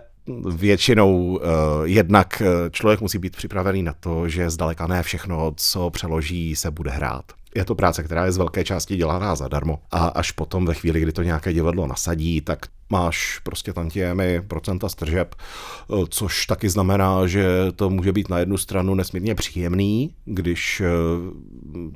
většinou 0.50 1.26
uh, 1.26 1.40
jednak 1.84 2.42
člověk 2.70 3.00
musí 3.00 3.18
být 3.18 3.36
připravený 3.36 3.82
na 3.82 3.92
to, 4.00 4.28
že 4.28 4.50
zdaleka 4.50 4.86
ne 4.86 5.02
všechno, 5.02 5.52
co 5.56 5.90
přeloží, 5.90 6.56
se 6.56 6.70
bude 6.70 6.90
hrát. 6.90 7.24
Je 7.54 7.64
to 7.64 7.74
práce, 7.74 8.02
která 8.02 8.24
je 8.24 8.32
z 8.32 8.36
velké 8.36 8.64
části 8.64 8.96
dělaná 8.96 9.34
zadarmo. 9.34 9.78
A 9.90 10.06
až 10.06 10.30
potom 10.30 10.66
ve 10.66 10.74
chvíli, 10.74 11.00
kdy 11.00 11.12
to 11.12 11.22
nějaké 11.22 11.52
divadlo 11.52 11.86
nasadí, 11.86 12.40
tak 12.40 12.66
máš 12.90 13.38
prostě 13.38 13.72
tantiemy, 13.72 14.42
procenta 14.48 14.88
stržeb, 14.88 15.34
eh, 15.34 15.94
což 16.08 16.46
taky 16.46 16.68
znamená, 16.70 17.26
že 17.26 17.46
to 17.76 17.90
může 17.90 18.12
být 18.12 18.28
na 18.28 18.38
jednu 18.38 18.58
stranu 18.58 18.94
nesmírně 18.94 19.34
příjemný, 19.34 20.14
když 20.24 20.80
eh, 20.80 20.88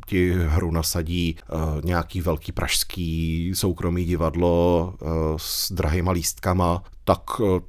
ti 0.07 0.33
hru 0.33 0.71
nasadí 0.71 1.37
eh, 1.39 1.55
nějaký 1.85 2.21
velký 2.21 2.53
pražský 2.53 3.53
soukromý 3.55 4.05
divadlo 4.05 4.95
s 5.37 5.73
drahýma 5.73 6.13
lístkama, 6.13 6.83
tak 7.09 7.21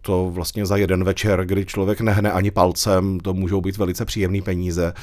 to 0.02 0.30
vlastně 0.30 0.66
za 0.66 0.78
jeden 0.78 1.04
večer, 1.04 1.46
kdy 1.46 1.66
člověk 1.66 2.02
nehne 2.02 2.32
ani 2.32 2.52
palcem, 2.52 3.20
to 3.20 3.34
můžou 3.34 3.62
být 3.62 3.78
velice 3.78 4.06
příjemné 4.06 4.42
peníze, 4.42 4.94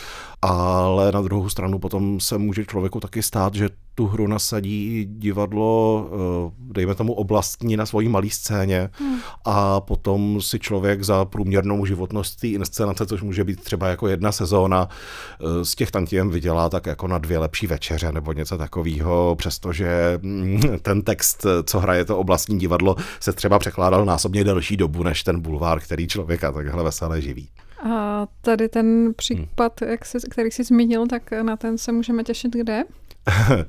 ale 0.42 1.12
na 1.12 1.22
druhou 1.22 1.48
stranu 1.48 1.78
potom 1.78 2.20
se 2.20 2.38
může 2.38 2.64
člověku 2.64 3.00
taky 3.00 3.22
stát, 3.22 3.54
že 3.54 3.68
tu 3.94 4.06
hru 4.06 4.26
nasadí 4.26 5.06
divadlo, 5.10 6.06
eh, 6.12 6.52
dejme 6.72 6.94
tomu 6.94 7.12
oblastní 7.12 7.76
na 7.76 7.86
svojí 7.86 8.08
malé 8.08 8.30
scéně 8.30 8.90
hmm. 8.92 9.18
a 9.44 9.80
potom 9.80 10.42
si 10.42 10.58
člověk 10.58 11.02
za 11.02 11.24
průměrnou 11.24 11.86
životnost 11.86 12.40
té 12.40 12.48
inscenace, 12.48 13.06
což 13.06 13.22
může 13.22 13.44
být 13.44 13.60
třeba 13.60 13.88
jako 13.88 14.08
jedna 14.08 14.32
sezóna, 14.32 14.88
eh, 14.88 15.64
z 15.64 15.74
těch 15.74 15.90
tantiem 15.90 16.30
vydělá 16.30 16.68
tak 16.68 16.86
jako 16.86 17.08
na 17.08 17.18
dvě 17.18 17.38
lepší 17.38 17.66
večeře 17.66 18.12
nebo 18.12 18.32
něco 18.32 18.58
takového, 18.58 19.34
přestože 19.38 20.18
mm, 20.22 20.60
ten 20.82 21.02
text, 21.02 21.46
co 21.64 21.80
hraje 21.80 22.04
to 22.04 22.18
oblastní 22.18 22.58
divadlo, 22.58 22.96
se 23.20 23.32
třeba 23.32 23.58
překládal 23.58 24.04
násobně 24.04 24.44
delší 24.44 24.76
dobu 24.76 25.02
než 25.02 25.22
ten 25.22 25.40
bulvár, 25.40 25.80
který 25.80 26.08
člověka 26.08 26.52
takhle 26.52 26.84
veselé 26.84 27.20
živí. 27.20 27.48
A 27.90 28.26
tady 28.40 28.68
ten 28.68 29.14
případ, 29.16 29.80
hmm. 29.80 29.90
jak 29.90 30.04
jsi, 30.04 30.18
který 30.30 30.50
jsi 30.50 30.64
zmínil, 30.64 31.06
tak 31.06 31.30
na 31.42 31.56
ten 31.56 31.78
se 31.78 31.92
můžeme 31.92 32.24
těšit 32.24 32.52
kde? 32.52 32.84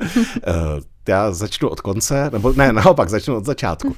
Eh, 0.47 0.81
já 1.07 1.31
začnu 1.31 1.69
od 1.69 1.81
konce, 1.81 2.29
nebo 2.33 2.53
ne, 2.53 2.74
naopak, 2.74 3.09
začnu 3.09 3.35
od 3.35 3.45
začátku. 3.45 3.95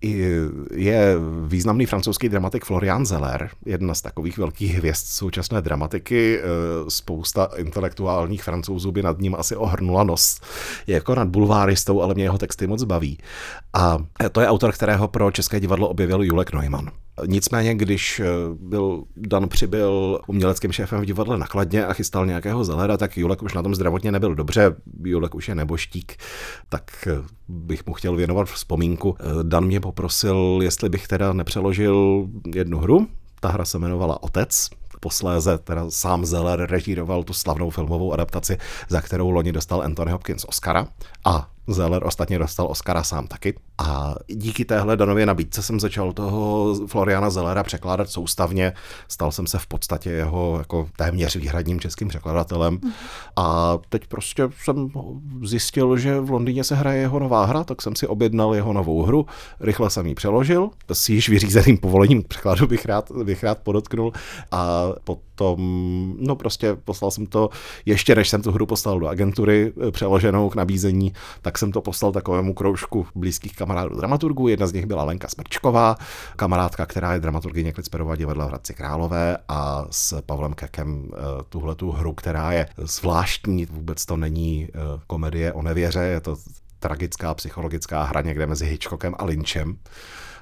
Je 0.00 1.16
významný 1.46 1.86
francouzský 1.86 2.28
dramatik 2.28 2.64
Florian 2.64 3.06
Zeller, 3.06 3.50
jedna 3.66 3.94
z 3.94 4.02
takových 4.02 4.38
velkých 4.38 4.74
hvězd 4.74 5.06
současné 5.06 5.60
dramatiky. 5.60 6.38
Eh, 6.38 6.44
spousta 6.88 7.48
intelektuálních 7.56 8.42
francouzů 8.42 8.92
by 8.92 9.02
nad 9.02 9.18
ním 9.20 9.34
asi 9.34 9.56
ohrnula 9.56 10.04
nos. 10.04 10.40
Je 10.86 10.94
jako 10.94 11.14
nad 11.14 11.28
bulváristou, 11.28 12.02
ale 12.02 12.14
mě 12.14 12.24
jeho 12.24 12.38
texty 12.38 12.66
moc 12.66 12.84
baví. 12.84 13.18
A 13.74 13.98
to 14.32 14.40
je 14.40 14.48
autor, 14.48 14.72
kterého 14.72 15.08
pro 15.08 15.30
České 15.30 15.60
divadlo 15.60 15.88
objevil 15.88 16.22
Julek 16.22 16.52
Neumann. 16.52 16.90
Nicméně, 17.26 17.74
když 17.74 18.20
eh, 18.20 18.26
byl 18.60 19.04
Dan 19.16 19.48
přibyl 19.48 20.20
uměleckým 20.26 20.72
šéfem 20.72 21.00
v 21.00 21.04
divadle 21.04 21.38
nakladně 21.38 21.86
a 21.86 21.92
chystal 21.92 22.26
nějakého 22.26 22.64
Zelera, 22.64 22.96
tak 22.96 23.16
Julek 23.16 23.42
už 23.42 23.54
na 23.54 23.62
tom 23.62 23.74
zdravotně 23.74 24.12
nebyl 24.12 24.34
dobře. 24.34 24.74
Julek 25.04 25.34
už 25.34 25.48
je 25.48 25.54
neboštík, 25.54 26.16
tak 26.68 26.90
eh, 27.06 27.22
bych 27.48 27.86
mu 27.86 27.92
chtěl 27.94 28.16
věnovat 28.16 28.48
vzpomínku. 28.48 29.16
Dan 29.42 29.64
mě 29.64 29.80
poprosil, 29.88 30.58
jestli 30.62 30.88
bych 30.88 31.08
teda 31.08 31.32
nepřeložil 31.32 32.26
jednu 32.54 32.78
hru. 32.78 33.06
Ta 33.40 33.48
hra 33.48 33.64
se 33.64 33.78
jmenovala 33.78 34.22
Otec, 34.22 34.68
posléze 35.00 35.58
teda 35.58 35.90
sám 35.90 36.26
Zeller 36.26 36.70
režíroval 36.70 37.24
tu 37.24 37.32
slavnou 37.32 37.70
filmovou 37.70 38.12
adaptaci, 38.12 38.58
za 38.88 39.00
kterou 39.00 39.30
loni 39.30 39.52
dostal 39.52 39.82
Anthony 39.82 40.12
Hopkins 40.12 40.44
Oscara 40.44 40.88
a 41.24 41.50
Zeller 41.68 42.06
ostatně 42.06 42.38
dostal 42.38 42.66
Oscara 42.66 43.02
sám 43.02 43.26
taky. 43.26 43.54
A 43.78 44.14
díky 44.26 44.64
téhle 44.64 44.96
danově 44.96 45.26
nabídce 45.26 45.62
jsem 45.62 45.80
začal 45.80 46.12
toho 46.12 46.74
Floriana 46.86 47.30
Zellera 47.30 47.62
překládat 47.62 48.10
soustavně. 48.10 48.72
Stal 49.08 49.32
jsem 49.32 49.46
se 49.46 49.58
v 49.58 49.66
podstatě 49.66 50.10
jeho 50.10 50.58
jako 50.58 50.88
téměř 50.96 51.36
výhradním 51.36 51.80
českým 51.80 52.08
překladatelem. 52.08 52.78
A 53.36 53.78
teď 53.88 54.06
prostě 54.06 54.48
jsem 54.62 54.90
zjistil, 55.42 55.96
že 55.96 56.20
v 56.20 56.30
Londýně 56.30 56.64
se 56.64 56.74
hraje 56.74 57.00
jeho 57.00 57.18
nová 57.18 57.44
hra, 57.44 57.64
tak 57.64 57.82
jsem 57.82 57.96
si 57.96 58.06
objednal 58.06 58.54
jeho 58.54 58.72
novou 58.72 59.02
hru. 59.02 59.26
Rychle 59.60 59.90
jsem 59.90 60.06
ji 60.06 60.14
přeložil, 60.14 60.70
s 60.92 61.08
již 61.08 61.28
vyřízeným 61.28 61.78
povolením 61.78 62.22
k 62.22 62.28
překladu 62.28 62.66
bych 62.66 62.86
rád, 62.86 63.12
bych 63.24 63.44
rád 63.44 63.58
podotknul. 63.58 64.12
A 64.50 64.88
potom, 65.38 66.14
no 66.18 66.36
prostě 66.36 66.76
poslal 66.84 67.10
jsem 67.10 67.26
to, 67.26 67.50
ještě 67.86 68.14
než 68.14 68.28
jsem 68.28 68.42
tu 68.42 68.52
hru 68.52 68.66
poslal 68.66 69.00
do 69.00 69.08
agentury 69.08 69.72
přeloženou 69.90 70.50
k 70.50 70.54
nabízení, 70.54 71.12
tak 71.42 71.58
jsem 71.58 71.72
to 71.72 71.80
poslal 71.80 72.12
takovému 72.12 72.54
kroužku 72.54 73.06
blízkých 73.14 73.56
kamarádů 73.56 73.96
dramaturgů. 73.96 74.48
Jedna 74.48 74.66
z 74.66 74.72
nich 74.72 74.86
byla 74.86 75.04
Lenka 75.04 75.28
Smrčková, 75.28 75.96
kamarádka, 76.36 76.86
která 76.86 77.12
je 77.12 77.20
dramaturgyně 77.20 77.72
Klicperova 77.72 78.16
divadla 78.16 78.44
v 78.44 78.48
Hradci 78.48 78.74
Králové 78.74 79.36
a 79.48 79.86
s 79.90 80.22
Pavlem 80.22 80.54
Kekem 80.54 81.10
eh, 81.12 81.18
tuhle 81.48 81.74
tu 81.74 81.90
hru, 81.90 82.12
která 82.12 82.52
je 82.52 82.66
zvláštní, 82.78 83.66
vůbec 83.66 84.06
to 84.06 84.16
není 84.16 84.68
eh, 84.68 84.78
komedie 85.06 85.52
o 85.52 85.62
nevěře, 85.62 86.00
je 86.00 86.20
to 86.20 86.36
tragická 86.78 87.34
psychologická 87.34 88.02
hra 88.02 88.20
někde 88.20 88.46
mezi 88.46 88.66
Hitchcockem 88.66 89.14
a 89.18 89.24
Lynchem 89.24 89.76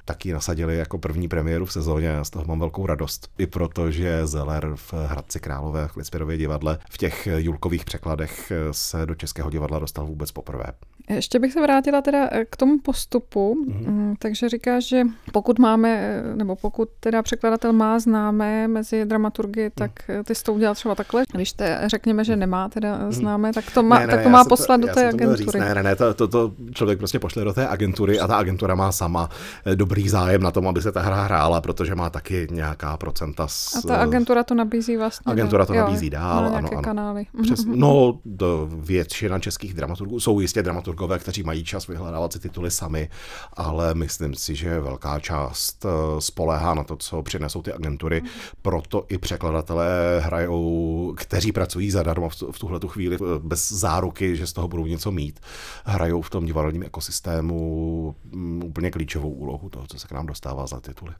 tak 0.07 0.25
ji 0.25 0.33
nasadili 0.33 0.77
jako 0.77 0.97
první 0.97 1.27
premiéru 1.27 1.65
v 1.65 1.71
sezóně 1.71 2.17
a 2.17 2.23
z 2.23 2.29
toho 2.29 2.45
mám 2.45 2.59
velkou 2.59 2.85
radost. 2.85 3.29
I 3.37 3.47
proto, 3.47 3.91
že 3.91 4.27
Zeller 4.27 4.71
v 4.75 4.93
Hradci 4.93 5.39
Králové 5.39 5.87
v 5.87 5.95
Lispirově 5.97 6.37
divadle 6.37 6.77
v 6.89 6.97
těch 6.97 7.27
julkových 7.35 7.85
překladech 7.85 8.51
se 8.71 9.05
do 9.05 9.15
českého 9.15 9.49
divadla 9.49 9.79
dostal 9.79 10.05
vůbec 10.05 10.31
poprvé. 10.31 10.65
Ještě 11.09 11.39
bych 11.39 11.53
se 11.53 11.61
vrátila 11.61 12.01
teda 12.01 12.29
k 12.49 12.57
tomu 12.57 12.79
postupu. 12.79 13.65
Mm-hmm. 13.67 14.15
Takže 14.19 14.49
říkáš, 14.49 14.87
že 14.87 15.03
pokud 15.31 15.59
máme, 15.59 16.21
nebo 16.35 16.55
pokud 16.55 16.89
teda 16.99 17.21
překladatel 17.21 17.73
má 17.73 17.99
známé 17.99 18.67
mezi 18.67 19.05
dramaturgy, 19.05 19.69
tak 19.75 19.91
mm. 20.07 20.23
ty 20.23 20.35
jsi 20.35 20.43
to 20.43 20.53
udělal 20.53 20.75
třeba 20.75 20.95
takhle. 20.95 21.23
Když 21.33 21.53
te, 21.53 21.81
řekněme, 21.85 22.23
že 22.23 22.35
nemá 22.35 22.69
teda 22.69 22.97
mhm. 22.97 23.11
známé, 23.11 23.53
tak 23.53 23.71
to 23.73 23.83
má, 23.83 23.99
ne, 23.99 24.07
ne, 24.07 24.13
tak 24.13 24.23
to 24.23 24.29
má 24.29 24.45
poslat 24.45 24.81
to, 24.81 24.87
do 24.87 24.93
té 24.93 25.07
agentury. 25.07 25.37
Říct, 25.37 25.53
ne, 25.53 25.75
ne, 25.75 25.83
ne, 25.83 25.95
to, 25.95 26.13
to, 26.13 26.27
to 26.27 26.53
člověk 26.73 26.97
prostě 26.97 27.19
pošle 27.19 27.43
do 27.43 27.53
té 27.53 27.67
agentury 27.67 28.19
a 28.19 28.27
ta 28.27 28.35
agentura 28.35 28.75
má 28.75 28.91
sama 28.91 29.29
eh, 29.65 29.75
dobrý 29.97 30.09
zájem 30.09 30.41
na 30.41 30.51
tom, 30.51 30.67
aby 30.67 30.81
se 30.81 30.91
ta 30.91 31.01
hra 31.01 31.23
hrála, 31.23 31.61
protože 31.61 31.95
má 31.95 32.09
taky 32.09 32.47
nějaká 32.51 32.97
procenta. 32.97 33.47
S, 33.47 33.75
a 33.75 33.81
ta 33.87 33.97
agentura 33.97 34.43
to 34.43 34.55
nabízí 34.55 34.97
vlastně. 34.97 35.31
Agentura 35.31 35.65
to 35.65 35.73
jo, 35.73 35.81
nabízí 35.81 36.09
dál. 36.09 36.45
ano, 36.45 36.69
ano. 36.71 36.81
kanály. 36.81 37.25
Přes, 37.43 37.65
mhm, 37.65 37.79
no, 37.79 38.19
do 38.25 38.69
většina 38.71 39.39
českých 39.39 39.73
dramaturgů 39.73 40.19
jsou 40.19 40.39
jistě 40.39 40.63
dramaturgové, 40.63 41.19
kteří 41.19 41.43
mají 41.43 41.63
čas 41.63 41.87
vyhledávat 41.87 42.33
si 42.33 42.39
tituly 42.39 42.71
sami, 42.71 43.09
ale 43.53 43.93
myslím 43.93 44.35
si, 44.35 44.55
že 44.55 44.79
velká 44.79 45.19
část 45.19 45.85
eh, 45.85 46.21
spoléhá 46.21 46.73
na 46.73 46.83
to, 46.83 46.95
co 46.95 47.23
přinesou 47.23 47.61
ty 47.61 47.73
agentury. 47.73 48.21
Proto 48.61 49.05
i 49.09 49.17
překladatelé 49.17 50.21
hrajou, 50.23 51.13
kteří 51.17 51.51
pracují 51.51 51.91
zadarmo 51.91 52.29
v 52.29 52.59
tuhle 52.59 52.79
tu 52.79 52.87
chvíli 52.87 53.15
eh, 53.15 53.19
bez 53.39 53.71
záruky, 53.71 54.35
že 54.35 54.47
z 54.47 54.53
toho 54.53 54.67
budou 54.67 54.85
něco 54.85 55.11
mít, 55.11 55.39
hrajou 55.85 56.21
v 56.21 56.29
tom 56.29 56.45
divadelním 56.45 56.83
ekosystému 56.83 58.15
mm, 58.31 58.63
úplně 58.63 58.91
klíčovou 58.91 59.29
úlohu 59.29 59.69
toho, 59.77 59.87
co 59.87 59.99
se 59.99 60.07
k 60.07 60.11
nám 60.11 60.25
dostává 60.25 60.67
za 60.67 60.79
tituly. 60.79 61.13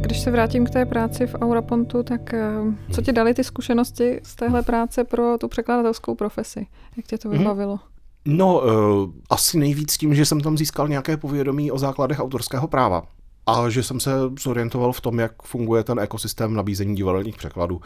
Když 0.00 0.20
se 0.20 0.30
vrátím 0.30 0.66
k 0.66 0.70
té 0.70 0.86
práci 0.86 1.26
v 1.26 1.34
Aurapontu, 1.34 2.02
tak 2.02 2.34
eh, 2.34 2.50
co 2.92 3.02
ti 3.02 3.12
dali 3.12 3.34
ty 3.34 3.44
zkušenosti 3.44 4.20
z 4.22 4.36
téhle 4.36 4.62
práce 4.62 5.04
pro 5.04 5.38
tu 5.38 5.48
překladatelskou 5.48 6.14
profesi? 6.14 6.66
Jak 6.96 7.06
tě 7.06 7.18
to 7.18 7.28
mhm. 7.28 7.38
vybavilo? 7.38 7.78
No, 8.24 8.60
uh, 8.60 9.10
asi 9.30 9.58
nejvíc 9.58 9.96
tím, 9.96 10.14
že 10.14 10.24
jsem 10.24 10.40
tam 10.40 10.58
získal 10.58 10.88
nějaké 10.88 11.16
povědomí 11.16 11.70
o 11.70 11.78
základech 11.78 12.20
autorského 12.20 12.68
práva 12.68 13.02
a 13.46 13.68
že 13.68 13.82
jsem 13.82 14.00
se 14.00 14.10
zorientoval 14.40 14.92
v 14.92 15.00
tom, 15.00 15.18
jak 15.18 15.42
funguje 15.42 15.84
ten 15.84 16.00
ekosystém 16.00 16.54
nabízení 16.54 16.96
divadelních 16.96 17.36
překladů. 17.36 17.80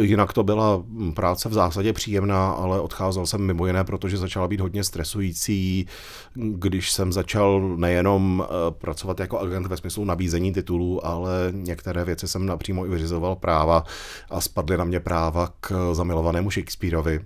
Jinak 0.00 0.32
to 0.32 0.42
byla 0.42 0.82
práce 1.14 1.48
v 1.48 1.52
zásadě 1.52 1.92
příjemná, 1.92 2.50
ale 2.50 2.80
odcházel 2.80 3.26
jsem 3.26 3.40
mimo 3.40 3.66
jiné, 3.66 3.84
protože 3.84 4.16
začala 4.16 4.48
být 4.48 4.60
hodně 4.60 4.84
stresující, 4.84 5.86
když 6.34 6.92
jsem 6.92 7.12
začal 7.12 7.60
nejenom 7.76 8.44
eh, 8.44 8.70
pracovat 8.70 9.20
jako 9.20 9.38
agent 9.38 9.66
ve 9.66 9.76
smyslu 9.76 10.04
nabízení 10.04 10.52
titulů, 10.52 11.06
ale 11.06 11.32
některé 11.50 12.04
věci 12.04 12.28
jsem 12.28 12.46
napřímo 12.46 12.86
i 12.86 12.88
vyřizoval 12.88 13.36
práva 13.36 13.84
a 14.30 14.40
spadly 14.40 14.76
na 14.76 14.84
mě 14.84 15.00
práva 15.00 15.48
k 15.60 15.94
zamilovanému 15.94 16.50
Shakespeareovi 16.50 17.20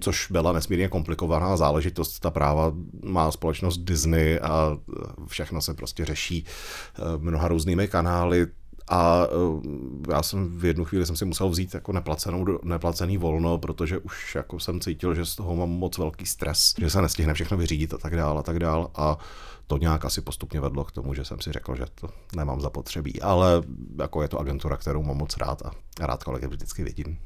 což 0.00 0.30
byla 0.30 0.52
nesmírně 0.52 0.88
komplikovaná 0.88 1.56
záležitost. 1.56 2.20
Ta 2.20 2.30
práva 2.30 2.72
má 3.04 3.30
společnost 3.30 3.78
Disney 3.78 4.38
a 4.42 4.78
všechno 5.26 5.62
se 5.62 5.74
prostě 5.74 6.04
řeší 6.04 6.44
eh, 6.44 7.02
mnoha 7.18 7.48
různými 7.48 7.88
kanály. 7.88 8.46
A 8.90 9.26
eh, 9.26 10.12
já 10.12 10.22
jsem 10.22 10.58
v 10.58 10.64
jednu 10.64 10.84
chvíli 10.84 11.06
jsem 11.06 11.16
si 11.16 11.24
musel 11.24 11.48
vzít 11.48 11.74
jako 11.74 11.92
neplacenou, 11.92 12.46
neplacený 12.62 13.18
volno, 13.18 13.58
protože 13.58 13.98
už 13.98 14.34
jako 14.34 14.60
jsem 14.60 14.80
cítil, 14.80 15.14
že 15.14 15.26
z 15.26 15.36
toho 15.36 15.56
mám 15.56 15.70
moc 15.70 15.98
velký 15.98 16.26
stres, 16.26 16.74
že 16.78 16.90
se 16.90 17.02
nestihne 17.02 17.34
všechno 17.34 17.56
vyřídit 17.56 17.94
a 17.94 17.98
tak 17.98 18.16
dál 18.16 18.38
a 18.38 18.42
tak 18.42 18.58
dál. 18.58 18.90
A 18.94 19.18
to 19.66 19.78
nějak 19.78 20.04
asi 20.04 20.20
postupně 20.20 20.60
vedlo 20.60 20.84
k 20.84 20.92
tomu, 20.92 21.14
že 21.14 21.24
jsem 21.24 21.40
si 21.40 21.52
řekl, 21.52 21.76
že 21.76 21.84
to 21.94 22.08
nemám 22.36 22.60
zapotřebí. 22.60 23.22
Ale 23.22 23.62
jako 23.98 24.22
je 24.22 24.28
to 24.28 24.38
agentura, 24.38 24.76
kterou 24.76 25.02
mám 25.02 25.16
moc 25.16 25.36
rád 25.36 25.62
a 25.62 25.70
rád 26.00 26.24
kolegy 26.24 26.46
vždycky 26.46 26.84
vidím. 26.84 27.18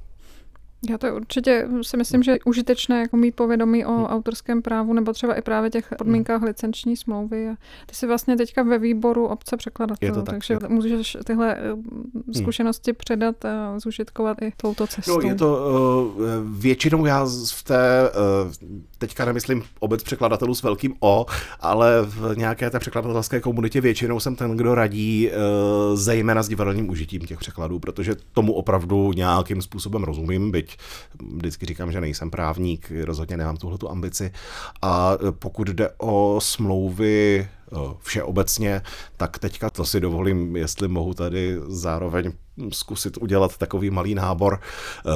Já 0.91 0.99
to 0.99 1.17
určitě 1.17 1.69
si 1.83 1.97
myslím, 1.97 2.23
že 2.23 2.31
je 2.31 2.39
užitečné 2.45 3.01
jako 3.01 3.17
mít 3.17 3.35
povědomí 3.35 3.85
o 3.85 3.93
hmm. 3.93 4.05
autorském 4.05 4.63
právu 4.63 4.93
nebo 4.93 5.13
třeba 5.13 5.35
i 5.35 5.43
právě 5.43 5.71
těch 5.71 5.89
podmínkách 5.99 6.41
hmm. 6.41 6.47
licenční 6.47 6.97
smlouvy. 6.97 7.49
Ty 7.87 7.95
jsi 7.95 8.07
vlastně 8.07 8.37
teďka 8.37 8.63
ve 8.63 8.79
výboru 8.79 9.27
obce 9.27 9.57
překladatelů, 9.57 10.15
tak, 10.15 10.25
takže 10.25 10.59
můžeš 10.69 11.17
tyhle 11.25 11.57
eh, 11.57 11.73
hmm. 11.73 12.35
zkušenosti 12.35 12.93
předat 12.93 13.45
a 13.45 13.79
zužitkovat 13.79 14.43
i 14.43 14.53
touto 14.57 14.87
cestou. 14.87 15.21
No, 15.21 15.29
je 15.29 15.35
to 15.35 15.73
uh, 16.15 16.59
většinou 16.59 17.07
já 17.07 17.27
v 17.53 17.63
té, 17.63 18.11
uh, 18.11 18.53
teďka 18.99 19.25
nemyslím 19.25 19.63
obec 19.81 20.03
překladatelů 20.03 20.55
s 20.55 20.63
velkým 20.63 20.95
O, 21.01 21.27
ale 21.61 22.03
v 22.03 22.37
nějaké 22.37 22.71
té 22.71 22.79
překladatelské 22.79 23.41
komunitě 23.41 23.81
většinou 23.81 24.21
jsem 24.21 24.37
ten, 24.37 24.57
kdo 24.57 24.75
radí 24.75 25.31
zejména 25.95 26.43
s 26.43 26.49
divadelním 26.49 26.91
užitím 26.91 27.21
těch 27.21 27.39
překladů, 27.39 27.79
protože 27.79 28.17
tomu 28.33 28.53
opravdu 28.53 29.13
nějakým 29.13 29.63
způsobem 29.63 30.05
rozumím, 30.05 30.51
byť 30.51 30.72
vždycky 31.37 31.67
říkám, 31.67 31.93
že 31.93 32.01
nejsem 32.01 32.31
právník, 32.31 32.93
rozhodně 33.05 33.37
nemám 33.37 33.57
tuhle 33.57 33.79
tu 33.79 33.91
ambici. 33.91 34.33
A 34.83 35.13
pokud 35.31 35.69
jde 35.69 35.91
o 35.99 36.41
smlouvy 36.43 37.49
všeobecně, 38.01 38.83
tak 39.17 39.39
teďka 39.39 39.71
to 39.71 39.85
si 39.85 40.01
dovolím, 40.01 40.57
jestli 40.57 40.89
mohu 40.89 41.15
tady 41.15 41.59
zároveň 41.67 42.33
zkusit 42.73 43.17
udělat 43.17 43.57
takový 43.57 43.91
malý 43.91 44.15
nábor. 44.15 44.61
Eh, 44.61 45.11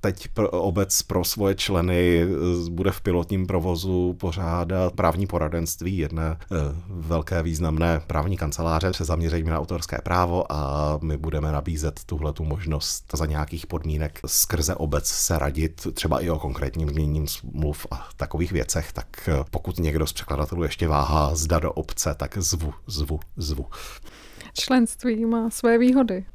teď 0.00 0.28
obec 0.50 1.02
pro 1.02 1.24
svoje 1.24 1.54
členy 1.54 2.22
eh, 2.22 2.70
bude 2.70 2.90
v 2.90 3.00
pilotním 3.00 3.46
provozu 3.46 4.16
pořádat 4.20 4.92
právní 4.92 5.26
poradenství 5.26 5.98
jedné 5.98 6.36
eh, 6.40 6.56
velké 6.88 7.42
významné 7.42 8.00
právní 8.06 8.36
kanceláře 8.36 8.92
se 8.92 9.04
zaměřením 9.04 9.50
na 9.50 9.60
autorské 9.60 9.98
právo 10.02 10.52
a 10.52 10.98
my 11.02 11.16
budeme 11.16 11.52
nabízet 11.52 12.00
tuhle 12.06 12.32
tu 12.32 12.44
možnost 12.44 13.04
za 13.12 13.26
nějakých 13.26 13.66
podmínek 13.66 14.20
skrze 14.26 14.74
obec 14.74 15.06
se 15.06 15.38
radit 15.38 15.86
třeba 15.94 16.20
i 16.20 16.30
o 16.30 16.38
konkrétním 16.38 16.88
změním 16.88 17.28
smluv 17.28 17.86
a 17.90 18.08
takových 18.16 18.52
věcech, 18.52 18.92
tak 18.92 19.28
pokud 19.50 19.78
někdo 19.78 20.06
z 20.06 20.12
překladatelů 20.12 20.62
ještě 20.62 20.88
váhá 20.88 21.34
zda 21.34 21.58
do 21.58 21.72
obce, 21.88 22.14
tak 22.14 22.38
zvu, 22.38 22.74
zvu, 22.86 23.20
zvu. 23.36 23.66
Členství 24.52 25.24
má 25.24 25.50
své 25.50 25.78
výhody. 25.78 26.26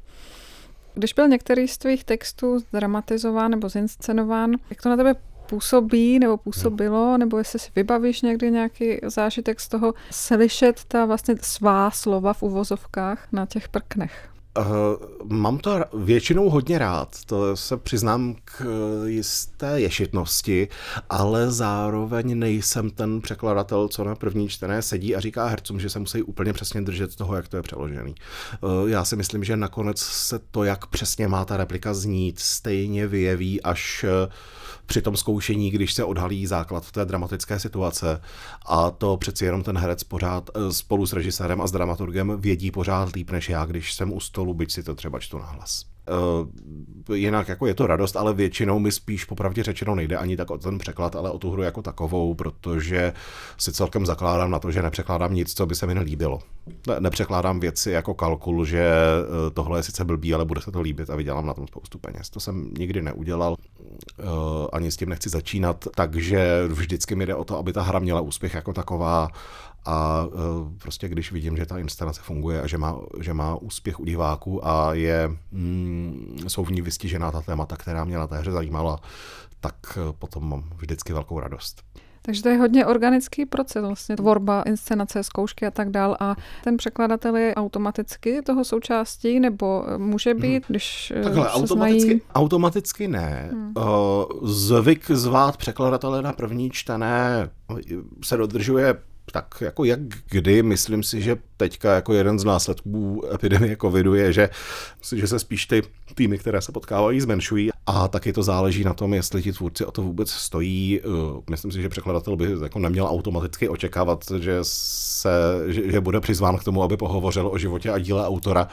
Když 0.94 1.12
byl 1.12 1.28
některý 1.28 1.68
z 1.68 1.78
tvých 1.78 2.04
textů 2.04 2.58
dramatizován 2.72 3.50
nebo 3.50 3.68
zinscenován, 3.68 4.50
jak 4.70 4.82
to 4.82 4.88
na 4.88 4.96
tebe 4.96 5.14
působí 5.46 6.18
nebo 6.18 6.36
působilo, 6.36 7.18
nebo 7.18 7.38
jestli 7.38 7.58
si 7.58 7.70
vybavíš 7.76 8.22
někdy 8.22 8.50
nějaký 8.50 8.98
zážitek 9.06 9.60
z 9.60 9.68
toho 9.68 9.94
slyšet 10.10 10.84
ta 10.88 11.04
vlastně 11.04 11.34
svá 11.40 11.90
slova 11.90 12.32
v 12.32 12.42
uvozovkách 12.42 13.28
na 13.32 13.46
těch 13.46 13.68
prknech? 13.68 14.33
Uh, 14.58 14.64
mám 15.24 15.58
to 15.58 15.84
většinou 15.94 16.50
hodně 16.50 16.78
rád, 16.78 17.08
to 17.26 17.56
se 17.56 17.76
přiznám 17.76 18.36
k 18.44 18.62
eh, 18.62 19.10
jisté 19.10 19.80
ješitnosti, 19.80 20.68
ale 21.10 21.50
zároveň 21.50 22.38
nejsem 22.38 22.90
ten 22.90 23.20
překladatel, 23.20 23.88
co 23.88 24.04
na 24.04 24.14
první 24.14 24.48
čtené 24.48 24.82
sedí 24.82 25.16
a 25.16 25.20
říká 25.20 25.46
hercům, 25.46 25.80
že 25.80 25.90
se 25.90 25.98
musí 25.98 26.22
úplně 26.22 26.52
přesně 26.52 26.82
držet 26.82 27.16
toho, 27.16 27.36
jak 27.36 27.48
to 27.48 27.56
je 27.56 27.62
přeložený. 27.62 28.14
Uh, 28.60 28.88
já 28.90 29.04
si 29.04 29.16
myslím, 29.16 29.44
že 29.44 29.56
nakonec 29.56 29.98
se 29.98 30.38
to, 30.50 30.64
jak 30.64 30.86
přesně 30.86 31.28
má 31.28 31.44
ta 31.44 31.56
replika 31.56 31.94
znít, 31.94 32.38
stejně 32.38 33.06
vyjeví 33.06 33.62
až 33.62 34.04
uh, 34.04 34.32
při 34.86 35.02
tom 35.02 35.16
zkoušení, 35.16 35.70
když 35.70 35.94
se 35.94 36.04
odhalí 36.04 36.46
základ 36.46 36.90
té 36.90 37.04
dramatické 37.04 37.58
situace 37.58 38.20
a 38.66 38.90
to 38.90 39.16
přeci 39.16 39.44
jenom 39.44 39.62
ten 39.62 39.78
herec 39.78 40.04
pořád 40.04 40.50
eh, 40.54 40.72
spolu 40.72 41.06
s 41.06 41.12
režisérem 41.12 41.60
a 41.60 41.66
s 41.66 41.72
dramaturgem 41.72 42.40
vědí 42.40 42.70
pořád 42.70 43.14
líp 43.14 43.30
než 43.30 43.48
já, 43.48 43.64
když 43.64 43.94
jsem 43.94 44.12
u 44.12 44.20
stolu, 44.20 44.54
byť 44.54 44.72
si 44.72 44.82
to 44.82 44.94
třeba 44.94 45.18
čtu 45.18 45.38
na 45.38 45.46
hlas. 45.46 45.93
Uh, 47.08 47.16
jinak 47.16 47.48
jako 47.48 47.66
je 47.66 47.74
to 47.74 47.86
radost, 47.86 48.16
ale 48.16 48.34
většinou 48.34 48.78
mi 48.78 48.92
spíš 48.92 49.24
popravdě 49.24 49.62
řečeno 49.62 49.94
nejde 49.94 50.16
ani 50.16 50.36
tak 50.36 50.50
o 50.50 50.58
ten 50.58 50.78
překlad, 50.78 51.16
ale 51.16 51.30
o 51.30 51.38
tu 51.38 51.50
hru 51.50 51.62
jako 51.62 51.82
takovou, 51.82 52.34
protože 52.34 53.12
si 53.58 53.72
celkem 53.72 54.06
zakládám 54.06 54.50
na 54.50 54.58
to, 54.58 54.70
že 54.70 54.82
nepřekládám 54.82 55.34
nic, 55.34 55.54
co 55.54 55.66
by 55.66 55.74
se 55.74 55.86
mi 55.86 55.94
nelíbilo. 55.94 56.38
Ne, 56.86 57.00
nepřekládám 57.00 57.60
věci 57.60 57.90
jako 57.90 58.14
kalkul, 58.14 58.64
že 58.64 58.88
uh, 58.88 59.50
tohle 59.54 59.78
je 59.78 59.82
sice 59.82 60.04
blbý, 60.04 60.34
ale 60.34 60.44
bude 60.44 60.60
se 60.60 60.72
to 60.72 60.80
líbit 60.80 61.10
a 61.10 61.16
vydělám 61.16 61.46
na 61.46 61.54
tom 61.54 61.66
spoustu 61.66 61.98
peněz. 61.98 62.30
To 62.30 62.40
jsem 62.40 62.70
nikdy 62.78 63.02
neudělal, 63.02 63.56
uh, 64.18 64.26
ani 64.72 64.90
s 64.90 64.96
tím 64.96 65.08
nechci 65.08 65.28
začínat, 65.28 65.88
takže 65.94 66.64
vždycky 66.68 67.14
mi 67.14 67.26
jde 67.26 67.34
o 67.34 67.44
to, 67.44 67.58
aby 67.58 67.72
ta 67.72 67.82
hra 67.82 67.98
měla 67.98 68.20
úspěch 68.20 68.54
jako 68.54 68.72
taková 68.72 69.28
a 69.84 70.26
e, 70.26 70.78
prostě 70.78 71.08
když 71.08 71.32
vidím, 71.32 71.56
že 71.56 71.66
ta 71.66 71.78
instalace 71.78 72.20
funguje 72.24 72.62
a 72.62 72.66
že 72.66 72.78
má, 72.78 72.98
že 73.20 73.34
má 73.34 73.56
úspěch 73.56 74.00
u 74.00 74.04
diváků 74.04 74.66
a 74.66 74.94
je, 74.94 75.30
mm, 75.52 76.36
jsou 76.48 76.64
v 76.64 76.72
ní 76.72 76.82
vystižená 76.82 77.30
ta 77.30 77.40
témata, 77.40 77.76
která 77.76 78.04
mě 78.04 78.18
na 78.18 78.26
té 78.26 78.38
hře 78.38 78.50
zajímala, 78.50 79.00
tak 79.60 79.76
e, 79.96 80.12
potom 80.12 80.48
mám 80.48 80.64
vždycky 80.76 81.12
velkou 81.12 81.40
radost. 81.40 81.82
Takže 82.26 82.42
to 82.42 82.48
je 82.48 82.56
hodně 82.56 82.86
organický 82.86 83.46
proces, 83.46 83.84
vlastně 83.84 84.16
tvorba, 84.16 84.62
inscenace, 84.62 85.22
zkoušky 85.22 85.66
a 85.66 85.70
tak 85.70 85.90
dál. 85.90 86.16
A 86.20 86.36
ten 86.64 86.76
překladatel 86.76 87.36
je 87.36 87.54
automaticky 87.54 88.42
toho 88.42 88.64
součástí, 88.64 89.40
nebo 89.40 89.84
může 89.96 90.30
hmm. 90.30 90.40
být, 90.40 90.64
když 90.68 91.12
eh, 91.16 91.22
Takhle, 91.22 91.44
se 91.44 91.50
automaticky, 91.50 92.04
znají... 92.04 92.20
automaticky 92.34 93.08
ne. 93.08 93.50
Hmm. 93.52 93.74
Zvyk 94.42 95.10
zvát 95.10 95.56
překladatele 95.56 96.22
na 96.22 96.32
první 96.32 96.70
čtené 96.70 97.50
se 98.24 98.36
dodržuje 98.36 98.94
tak 99.32 99.54
jako 99.60 99.84
jak 99.84 100.00
kdy, 100.30 100.62
myslím 100.62 101.02
si, 101.02 101.22
že 101.22 101.36
teďka 101.56 101.94
jako 101.94 102.14
jeden 102.14 102.38
z 102.38 102.44
následků 102.44 103.22
epidemie 103.34 103.76
covidu 103.80 104.14
je, 104.14 104.32
že, 104.32 104.50
že 105.16 105.26
se 105.26 105.38
spíš 105.38 105.66
ty 105.66 105.82
týmy, 106.14 106.38
které 106.38 106.60
se 106.60 106.72
potkávají, 106.72 107.20
zmenšují 107.20 107.70
a 107.86 108.08
taky 108.08 108.32
to 108.32 108.42
záleží 108.42 108.84
na 108.84 108.94
tom, 108.94 109.14
jestli 109.14 109.42
ti 109.42 109.52
tvůrci 109.52 109.84
o 109.84 109.90
to 109.90 110.02
vůbec 110.02 110.30
stojí. 110.30 111.00
Eh, 111.00 111.08
myslím 111.50 111.72
si, 111.72 111.82
že 111.82 111.88
překladatel 111.88 112.36
by 112.36 112.48
jako 112.62 112.78
neměl 112.78 113.06
automaticky 113.06 113.68
očekávat, 113.68 114.24
že, 114.38 114.58
se, 114.62 115.30
že, 115.66 115.92
že 115.92 116.00
bude 116.00 116.20
přizván 116.20 116.56
k 116.56 116.64
tomu, 116.64 116.82
aby 116.82 116.96
pohovořil 116.96 117.48
o 117.52 117.58
životě 117.58 117.90
a 117.90 117.98
díle 117.98 118.26
autora. 118.26 118.68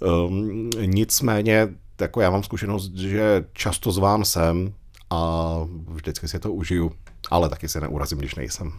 Um, 0.00 0.70
nicméně, 0.84 1.68
jako 2.00 2.20
já 2.20 2.30
mám 2.30 2.42
zkušenost, 2.42 2.94
že 2.94 3.44
často 3.52 3.92
zván 3.92 4.24
jsem 4.24 4.74
a 5.10 5.54
vždycky 5.88 6.28
si 6.28 6.38
to 6.38 6.52
užiju, 6.52 6.92
ale 7.30 7.48
taky 7.48 7.68
se 7.68 7.80
neurazím, 7.80 8.18
když 8.18 8.34
nejsem. 8.34 8.72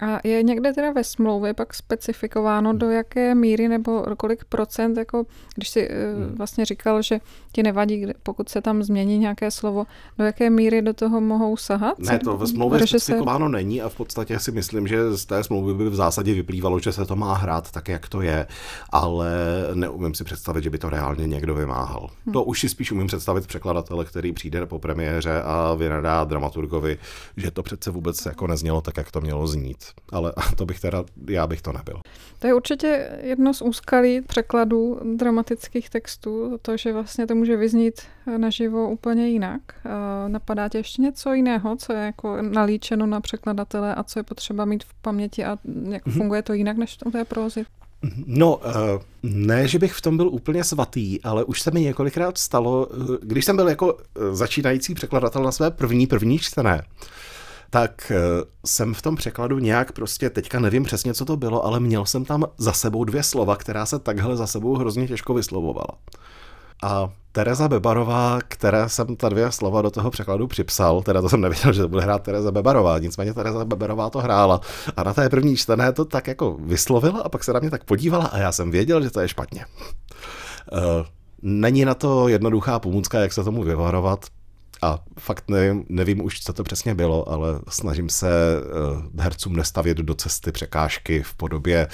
A 0.00 0.20
je 0.24 0.42
někde 0.42 0.72
teda 0.72 0.92
ve 0.92 1.04
smlouvě 1.04 1.54
pak 1.54 1.74
specifikováno, 1.74 2.72
do 2.72 2.90
jaké 2.90 3.34
míry 3.34 3.68
nebo 3.68 4.04
kolik 4.16 4.44
procent, 4.44 4.96
jako 4.96 5.26
když 5.54 5.68
si 5.68 5.88
hmm. 6.16 6.34
vlastně 6.34 6.64
říkal, 6.64 7.02
že 7.02 7.20
ti 7.52 7.62
nevadí, 7.62 8.06
pokud 8.22 8.48
se 8.48 8.60
tam 8.60 8.82
změní 8.82 9.18
nějaké 9.18 9.50
slovo, 9.50 9.86
do 10.18 10.24
jaké 10.24 10.50
míry 10.50 10.82
do 10.82 10.92
toho 10.92 11.20
mohou 11.20 11.56
sahat? 11.56 11.98
Ne, 11.98 12.18
to 12.18 12.36
ve 12.36 12.46
smlouvě 12.46 12.78
specifikováno 12.78 13.46
se... 13.46 13.52
není 13.52 13.82
a 13.82 13.88
v 13.88 13.94
podstatě 13.96 14.38
si 14.38 14.52
myslím, 14.52 14.88
že 14.88 15.16
z 15.16 15.24
té 15.24 15.44
smlouvy 15.44 15.74
by 15.74 15.90
v 15.90 15.94
zásadě 15.94 16.34
vyplývalo, 16.34 16.80
že 16.80 16.92
se 16.92 17.06
to 17.06 17.16
má 17.16 17.34
hrát 17.34 17.70
tak, 17.70 17.88
jak 17.88 18.08
to 18.08 18.20
je, 18.20 18.46
ale 18.90 19.30
neumím 19.74 20.14
si 20.14 20.24
představit, 20.24 20.64
že 20.64 20.70
by 20.70 20.78
to 20.78 20.90
reálně 20.90 21.26
někdo 21.26 21.54
vymáhal. 21.54 22.10
Hmm. 22.24 22.32
To 22.32 22.44
už 22.44 22.60
si 22.60 22.68
spíš 22.68 22.92
umím 22.92 23.06
představit 23.06 23.46
překladatele, 23.46 24.04
který 24.04 24.32
přijde 24.32 24.66
po 24.66 24.78
premiéře 24.78 25.42
a 25.42 25.74
vynadá 25.74 26.24
dramaturgovi, 26.24 26.98
že 27.36 27.50
to 27.50 27.62
přece 27.62 27.90
vůbec 27.90 28.26
jako 28.26 28.46
neznělo 28.46 28.80
tak, 28.80 28.96
jak 28.96 29.10
to 29.10 29.20
mělo 29.20 29.46
znít. 29.52 29.84
Ale 30.12 30.32
to 30.56 30.66
bych 30.66 30.80
teda, 30.80 31.04
já 31.28 31.46
bych 31.46 31.62
to 31.62 31.72
nebyl. 31.72 32.00
To 32.38 32.46
je 32.46 32.54
určitě 32.54 33.10
jedno 33.22 33.54
z 33.54 33.62
úskalí 33.62 34.20
překladů 34.20 35.00
dramatických 35.16 35.90
textů, 35.90 36.58
to, 36.62 36.76
že 36.76 36.92
vlastně 36.92 37.26
to 37.26 37.34
může 37.34 37.56
vyznít 37.56 38.02
naživo 38.36 38.90
úplně 38.90 39.28
jinak. 39.28 39.60
Napadá 40.28 40.68
tě 40.68 40.78
ještě 40.78 41.02
něco 41.02 41.32
jiného, 41.32 41.76
co 41.76 41.92
je 41.92 41.98
jako 41.98 42.42
nalíčeno 42.42 43.06
na 43.06 43.20
překladatele 43.20 43.94
a 43.94 44.02
co 44.02 44.18
je 44.18 44.22
potřeba 44.22 44.64
mít 44.64 44.84
v 44.84 44.94
paměti 44.94 45.44
a 45.44 45.58
jak 45.88 46.06
mm-hmm. 46.06 46.12
funguje 46.12 46.42
to 46.42 46.52
jinak 46.52 46.76
než 46.76 46.98
v 47.08 47.12
té 47.12 47.24
prózy? 47.24 47.64
No, 48.26 48.60
eh, 48.64 48.98
ne, 49.22 49.68
že 49.68 49.78
bych 49.78 49.92
v 49.92 50.00
tom 50.00 50.16
byl 50.16 50.28
úplně 50.28 50.64
svatý, 50.64 51.22
ale 51.22 51.44
už 51.44 51.62
se 51.62 51.70
mi 51.70 51.80
několikrát 51.80 52.38
stalo, 52.38 52.88
eh, 52.92 53.16
když 53.22 53.44
jsem 53.44 53.56
byl 53.56 53.68
jako 53.68 53.98
eh, 53.98 54.34
začínající 54.34 54.94
překladatel 54.94 55.42
na 55.42 55.52
své 55.52 55.70
první, 55.70 56.06
první 56.06 56.38
čtené, 56.38 56.82
tak 57.72 58.12
eh, 58.14 58.44
jsem 58.66 58.94
v 58.94 59.02
tom 59.02 59.16
překladu 59.16 59.58
nějak 59.58 59.92
prostě, 59.92 60.30
teďka 60.30 60.60
nevím 60.60 60.84
přesně, 60.84 61.14
co 61.14 61.24
to 61.24 61.36
bylo, 61.36 61.64
ale 61.64 61.80
měl 61.80 62.06
jsem 62.06 62.24
tam 62.24 62.44
za 62.58 62.72
sebou 62.72 63.04
dvě 63.04 63.22
slova, 63.22 63.56
která 63.56 63.86
se 63.86 63.98
takhle 63.98 64.36
za 64.36 64.46
sebou 64.46 64.76
hrozně 64.76 65.08
těžko 65.08 65.34
vyslovovala. 65.34 65.98
A 66.82 67.10
Tereza 67.32 67.68
Bebarová, 67.68 68.38
které 68.48 68.88
jsem 68.88 69.16
ta 69.16 69.28
dvě 69.28 69.52
slova 69.52 69.82
do 69.82 69.90
toho 69.90 70.10
překladu 70.10 70.46
připsal, 70.46 71.02
teda 71.02 71.22
to 71.22 71.28
jsem 71.28 71.40
nevěděl, 71.40 71.72
že 71.72 71.82
to 71.82 71.88
bude 71.88 72.02
hrát 72.02 72.22
Tereza 72.22 72.52
Bebarová, 72.52 72.98
nicméně 72.98 73.34
Tereza 73.34 73.64
Bebarová 73.64 74.10
to 74.10 74.18
hrála 74.18 74.60
a 74.96 75.02
na 75.02 75.14
té 75.14 75.28
první 75.28 75.56
čtené 75.56 75.92
to 75.92 76.04
tak 76.04 76.26
jako 76.26 76.56
vyslovila 76.60 77.20
a 77.20 77.28
pak 77.28 77.44
se 77.44 77.52
na 77.52 77.60
mě 77.60 77.70
tak 77.70 77.84
podívala 77.84 78.24
a 78.24 78.38
já 78.38 78.52
jsem 78.52 78.70
věděl, 78.70 79.02
že 79.02 79.10
to 79.10 79.20
je 79.20 79.28
špatně. 79.28 79.64
Uh, 80.72 81.06
není 81.42 81.84
na 81.84 81.94
to 81.94 82.28
jednoduchá 82.28 82.78
pomůcka, 82.78 83.20
jak 83.20 83.32
se 83.32 83.44
tomu 83.44 83.62
vyvarovat, 83.62 84.26
a 84.82 84.98
fakt 85.18 85.44
nevím, 85.48 85.84
nevím 85.88 86.24
už, 86.24 86.40
co 86.40 86.52
to 86.52 86.64
přesně 86.64 86.94
bylo, 86.94 87.28
ale 87.28 87.60
snažím 87.68 88.08
se 88.08 88.30
uh, 89.14 89.22
hercům 89.22 89.56
nestavět 89.56 89.98
do 89.98 90.14
cesty 90.14 90.52
překážky 90.52 91.22
v 91.22 91.34
podobě, 91.34 91.88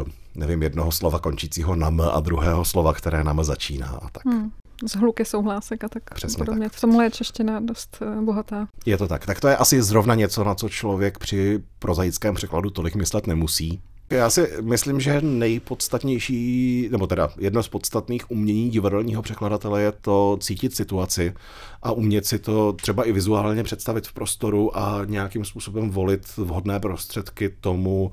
uh, 0.00 0.08
nevím, 0.34 0.62
jednoho 0.62 0.92
slova 0.92 1.18
končícího 1.18 1.76
na 1.76 1.90
m 1.90 2.00
a 2.00 2.20
druhého 2.20 2.64
slova, 2.64 2.92
které 2.92 3.24
na 3.24 3.32
m 3.32 3.44
začíná 3.44 3.88
a 3.88 4.10
tak. 4.10 4.26
Hmm. 4.26 4.50
Z 4.86 4.96
hluky 4.96 5.24
souhlásek 5.24 5.84
a 5.84 5.88
tak 5.88 6.02
Přesně 6.14 6.38
podobně. 6.38 6.68
Tak. 6.68 6.72
V 6.72 6.80
tomhle 6.80 7.04
je 7.04 7.10
čeština 7.10 7.60
dost 7.60 7.98
uh, 8.00 8.24
bohatá. 8.24 8.68
Je 8.86 8.98
to 8.98 9.08
tak. 9.08 9.26
Tak 9.26 9.40
to 9.40 9.48
je 9.48 9.56
asi 9.56 9.82
zrovna 9.82 10.14
něco, 10.14 10.44
na 10.44 10.54
co 10.54 10.68
člověk 10.68 11.18
při 11.18 11.62
prozaickém 11.78 12.34
překladu 12.34 12.70
tolik 12.70 12.94
myslet 12.94 13.26
nemusí. 13.26 13.82
Já 14.10 14.30
si 14.30 14.48
myslím, 14.60 15.00
že 15.00 15.20
nejpodstatnější, 15.20 16.88
nebo 16.90 17.06
teda 17.06 17.30
jedno 17.38 17.62
z 17.62 17.68
podstatných 17.68 18.30
umění 18.30 18.70
divadelního 18.70 19.22
překladatele 19.22 19.82
je 19.82 19.92
to 19.92 20.38
cítit 20.40 20.76
situaci 20.76 21.34
a 21.82 21.92
umět 21.92 22.26
si 22.26 22.38
to 22.38 22.72
třeba 22.72 23.04
i 23.04 23.12
vizuálně 23.12 23.62
představit 23.62 24.06
v 24.06 24.12
prostoru 24.12 24.78
a 24.78 25.00
nějakým 25.04 25.44
způsobem 25.44 25.90
volit 25.90 26.36
vhodné 26.36 26.80
prostředky 26.80 27.48
tomu, 27.60 28.10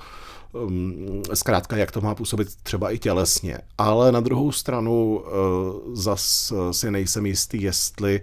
um, 0.53 1.21
zkrátka, 1.33 1.77
jak 1.77 1.91
to 1.91 2.01
má 2.01 2.15
působit 2.15 2.47
třeba 2.63 2.91
i 2.91 2.99
tělesně. 2.99 3.57
Ale 3.77 4.11
na 4.11 4.19
druhou 4.19 4.51
stranu 4.51 5.17
uh, 5.17 5.95
zas 5.95 6.53
si 6.71 6.91
nejsem 6.91 7.25
jistý, 7.25 7.61
jestli 7.61 8.21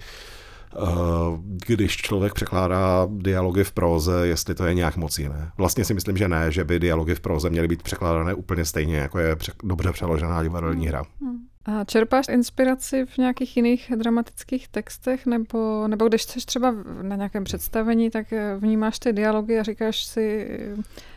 když 1.66 1.96
člověk 1.96 2.34
překládá 2.34 3.08
dialogy 3.10 3.64
v 3.64 3.72
próze, 3.72 4.26
jestli 4.26 4.54
to 4.54 4.66
je 4.66 4.74
nějak 4.74 4.96
moc 4.96 5.18
jiné. 5.18 5.50
Vlastně 5.56 5.84
si 5.84 5.94
myslím, 5.94 6.16
že 6.16 6.28
ne, 6.28 6.52
že 6.52 6.64
by 6.64 6.80
dialogy 6.80 7.14
v 7.14 7.20
próze 7.20 7.50
měly 7.50 7.68
být 7.68 7.82
překládané 7.82 8.34
úplně 8.34 8.64
stejně, 8.64 8.96
jako 8.96 9.18
je 9.18 9.36
dobře 9.64 9.92
přeložená 9.92 10.42
divadelní 10.42 10.86
hra. 10.86 11.02
Hmm. 11.20 11.38
A 11.64 11.84
čerpáš 11.84 12.26
inspiraci 12.28 13.06
v 13.06 13.18
nějakých 13.18 13.56
jiných 13.56 13.92
dramatických 13.96 14.68
textech, 14.68 15.26
nebo, 15.26 15.88
nebo 15.88 16.08
když 16.08 16.22
jsi 16.22 16.46
třeba 16.46 16.74
na 17.02 17.16
nějakém 17.16 17.44
představení, 17.44 18.10
tak 18.10 18.26
vnímáš 18.58 18.98
ty 18.98 19.12
dialogy 19.12 19.58
a 19.58 19.62
říkáš 19.62 20.04
si, 20.04 20.58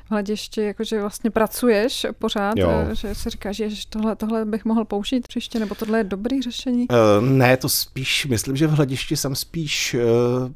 hledišti, 0.09 0.61
jakože 0.61 1.01
vlastně 1.01 1.29
pracuješ 1.29 2.05
pořád, 2.19 2.57
jo. 2.57 2.69
Eh, 2.71 2.95
že 2.95 3.15
si 3.15 3.29
říkáš, 3.29 3.55
že 3.55 3.67
tohle, 3.89 4.15
tohle 4.15 4.45
bych 4.45 4.65
mohl 4.65 4.85
použít 4.85 5.27
příště, 5.27 5.59
nebo 5.59 5.75
tohle 5.75 5.97
je 5.97 6.03
dobrý 6.03 6.41
řešení? 6.41 6.87
Uh, 6.89 7.25
ne, 7.27 7.57
to 7.57 7.69
spíš, 7.69 8.25
myslím, 8.25 8.55
že 8.55 8.67
v 8.67 8.71
hledišti 8.71 9.17
jsem 9.17 9.35
spíš 9.35 9.93
uh, 9.93 10.49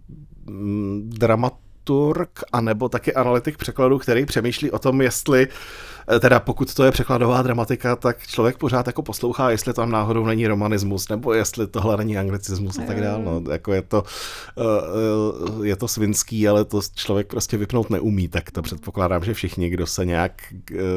dramat 1.02 1.54
dramaturg, 1.90 2.44
anebo 2.52 2.90
taky 2.90 3.14
analytik 3.14 3.58
překladu, 3.58 4.00
který 4.00 4.26
přemýšlí 4.26 4.72
o 4.72 4.80
tom, 4.80 5.02
jestli 5.02 5.48
teda 6.20 6.40
pokud 6.40 6.74
to 6.74 6.84
je 6.84 6.92
překladová 6.92 7.42
dramatika, 7.42 7.96
tak 7.96 8.28
člověk 8.28 8.58
pořád 8.58 8.88
jako 8.88 9.02
poslouchá, 9.02 9.50
jestli 9.52 9.74
tam 9.74 9.92
náhodou 9.92 10.26
není 10.26 10.48
romanismus, 10.48 11.10
nebo 11.10 11.34
jestli 11.34 11.68
tohle 11.68 11.98
není 11.98 12.18
anglicismus 12.18 12.80
a 12.80 12.82
tak 12.82 13.02
dále. 13.02 13.24
No, 13.24 13.52
jako 13.52 13.74
je 13.74 13.82
to, 13.82 14.04
eh, 14.58 14.62
eh, 15.64 15.68
je 15.68 15.76
to 15.76 15.88
svinský, 15.88 16.48
ale 16.48 16.66
to 16.66 16.82
člověk 16.96 17.28
prostě 17.28 17.58
vypnout 17.58 17.90
neumí, 17.90 18.28
tak 18.28 18.52
to 18.52 18.62
předpokládám, 18.62 19.24
že 19.24 19.34
všichni, 19.34 19.70
kdo 19.70 19.88
se 19.88 20.06
nějak 20.06 20.42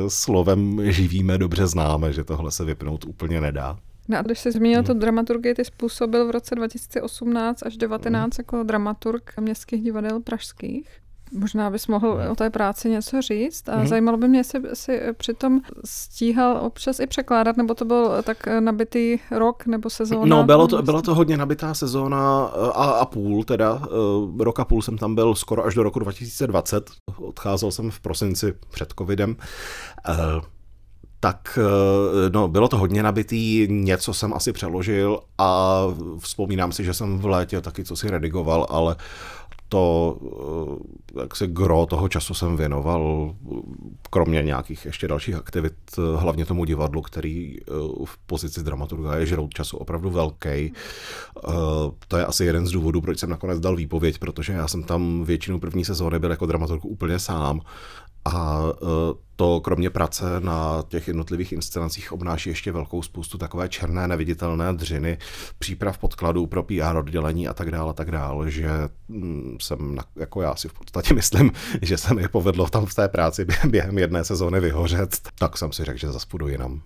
slovem 0.09 0.93
živíme, 0.93 1.39
dobře 1.39 1.67
známe, 1.67 2.13
že 2.13 2.25
tohle 2.25 2.51
se 2.51 2.65
vypnout 2.65 3.05
úplně 3.05 3.41
nedá. 3.41 3.79
No 4.09 4.19
a 4.19 4.23
když 4.23 4.39
jsi 4.39 4.53
zmínil 4.53 4.79
hmm. 4.79 4.87
tu 4.87 4.95
dramaturgii, 4.95 5.55
ty 5.55 5.65
způsobil 5.65 6.27
v 6.27 6.31
roce 6.31 6.55
2018 6.55 7.63
až 7.63 7.77
2019 7.77 8.37
hmm. 8.37 8.45
jako 8.45 8.63
dramaturg 8.63 9.33
městských 9.41 9.83
divadel 9.83 10.21
pražských. 10.21 10.89
Možná 11.39 11.71
bys 11.71 11.87
mohl 11.87 12.21
o 12.31 12.35
té 12.35 12.51
práci 12.51 12.91
něco 12.91 13.23
říct 13.23 13.69
a 13.69 13.77
hmm. 13.77 13.87
zajímalo 13.87 14.19
by 14.19 14.29
mě, 14.29 14.39
jestli 14.39 14.61
si 14.73 15.01
přitom 15.17 15.61
stíhal 15.85 16.59
občas 16.63 17.01
i 17.01 17.07
překládat, 17.07 17.57
nebo 17.57 17.75
to 17.75 17.85
byl 17.85 18.23
tak 18.23 18.47
nabitý 18.61 19.19
rok 19.31 19.67
nebo 19.67 19.91
sezóna? 19.91 20.37
No, 20.37 20.45
bylo 20.45 20.69
to, 20.69 20.83
byla 20.83 21.03
to 21.03 21.15
hodně 21.15 21.37
nabitá 21.37 21.75
sezóna 21.75 22.45
a, 22.75 22.85
a 22.91 23.05
půl, 23.05 23.45
teda 23.45 23.83
eh, 23.85 24.45
rok 24.45 24.61
a 24.61 24.65
půl 24.65 24.83
jsem 24.83 24.99
tam 24.99 25.15
byl 25.15 25.35
skoro 25.35 25.65
až 25.65 25.75
do 25.75 25.83
roku 25.83 25.99
2020. 25.99 26.91
Odcházel 27.17 27.71
jsem 27.71 27.91
v 27.91 28.01
prosinci 28.01 28.55
před 28.71 28.95
covidem. 28.99 29.37
Eh, 30.09 30.13
tak 31.21 31.59
eh, 31.59 32.31
no, 32.31 32.49
bylo 32.49 32.69
to 32.69 32.79
hodně 32.79 33.03
nabitý, 33.03 33.67
něco 33.71 34.15
jsem 34.15 34.35
asi 34.35 34.53
přeložil 34.53 35.21
a 35.39 35.83
vzpomínám 36.19 36.73
si, 36.73 36.85
že 36.85 36.95
jsem 36.95 37.19
v 37.19 37.27
létě 37.27 37.61
taky 37.61 37.85
co 37.85 37.97
si 37.97 38.11
redigoval, 38.11 38.67
ale 38.71 38.97
to, 39.73 40.19
eh, 41.17 41.21
jak 41.21 41.37
se 41.37 41.47
gro 41.47 41.87
toho 41.87 42.09
času 42.09 42.35
jsem 42.35 42.57
věnoval, 42.57 43.35
kromě 44.11 44.43
nějakých 44.43 44.87
ještě 44.87 45.09
dalších 45.09 45.35
aktivit, 45.35 45.75
hlavně 46.17 46.47
tomu 46.47 46.65
divadlu, 46.65 47.03
který 47.03 47.57
eh, 47.61 47.65
v 48.05 48.19
pozici 48.27 48.63
dramaturga 48.63 49.17
je 49.17 49.27
žrout 49.27 49.55
času 49.55 49.77
opravdu 49.77 50.11
velký. 50.11 50.73
To 52.09 52.17
je 52.17 52.27
asi 52.27 52.45
jeden 52.45 52.67
z 52.67 52.71
důvodů, 52.71 53.01
proč 53.01 53.19
jsem 53.19 53.31
nakonec 53.31 53.61
dal 53.61 53.77
výpověď, 53.77 54.19
protože 54.19 54.53
já 54.53 54.69
jsem 54.69 54.83
tam 54.83 55.25
většinu 55.25 55.61
první 55.61 55.85
sezóny 55.85 56.19
byl 56.19 56.31
jako 56.31 56.47
dramaturg 56.47 56.85
úplně 56.85 57.19
sám 57.19 57.61
A 58.25 58.63
to 59.37 59.61
kromě 59.61 59.91
práce 59.91 60.25
na 60.39 60.85
těch 60.89 61.09
jednotlivých 61.09 61.53
inscenacích 61.53 62.13
obnáší 62.13 62.51
ještě 62.51 62.73
velkou 62.73 63.03
spoustu 63.03 63.39
takové 63.39 63.69
černé 63.69 64.09
neviditelné 64.09 64.73
dřiny, 64.73 65.19
příprav 65.59 65.99
podkladů 65.99 66.47
pro 66.47 66.63
PR 66.63 66.97
oddělení 66.97 67.49
a 67.49 67.55
tak 67.55 67.71
dále, 67.71 67.91
a 67.91 67.93
tak 67.93 68.11
dále, 68.11 68.51
že 68.51 68.69
mm, 69.09 69.57
jsem, 69.61 69.99
jako 70.17 70.43
já 70.43 70.57
si 70.57 70.69
v 70.69 70.73
podstatě 70.73 71.15
myslím, 71.23 71.53
že 71.83 71.99
se 71.99 72.15
mi 72.15 72.29
povedlo 72.29 72.69
tam 72.69 72.87
v 72.87 72.95
té 72.95 73.09
práci 73.09 73.47
během 73.69 73.99
jedné 73.99 74.25
sezóny 74.25 74.61
vyhořet, 74.61 75.19
tak 75.39 75.59
jsem 75.59 75.73
si 75.73 75.85
řekl, 75.85 75.99
že 75.99 76.13
zase 76.13 76.27
půjdu 76.27 76.49
jinam. 76.49 76.83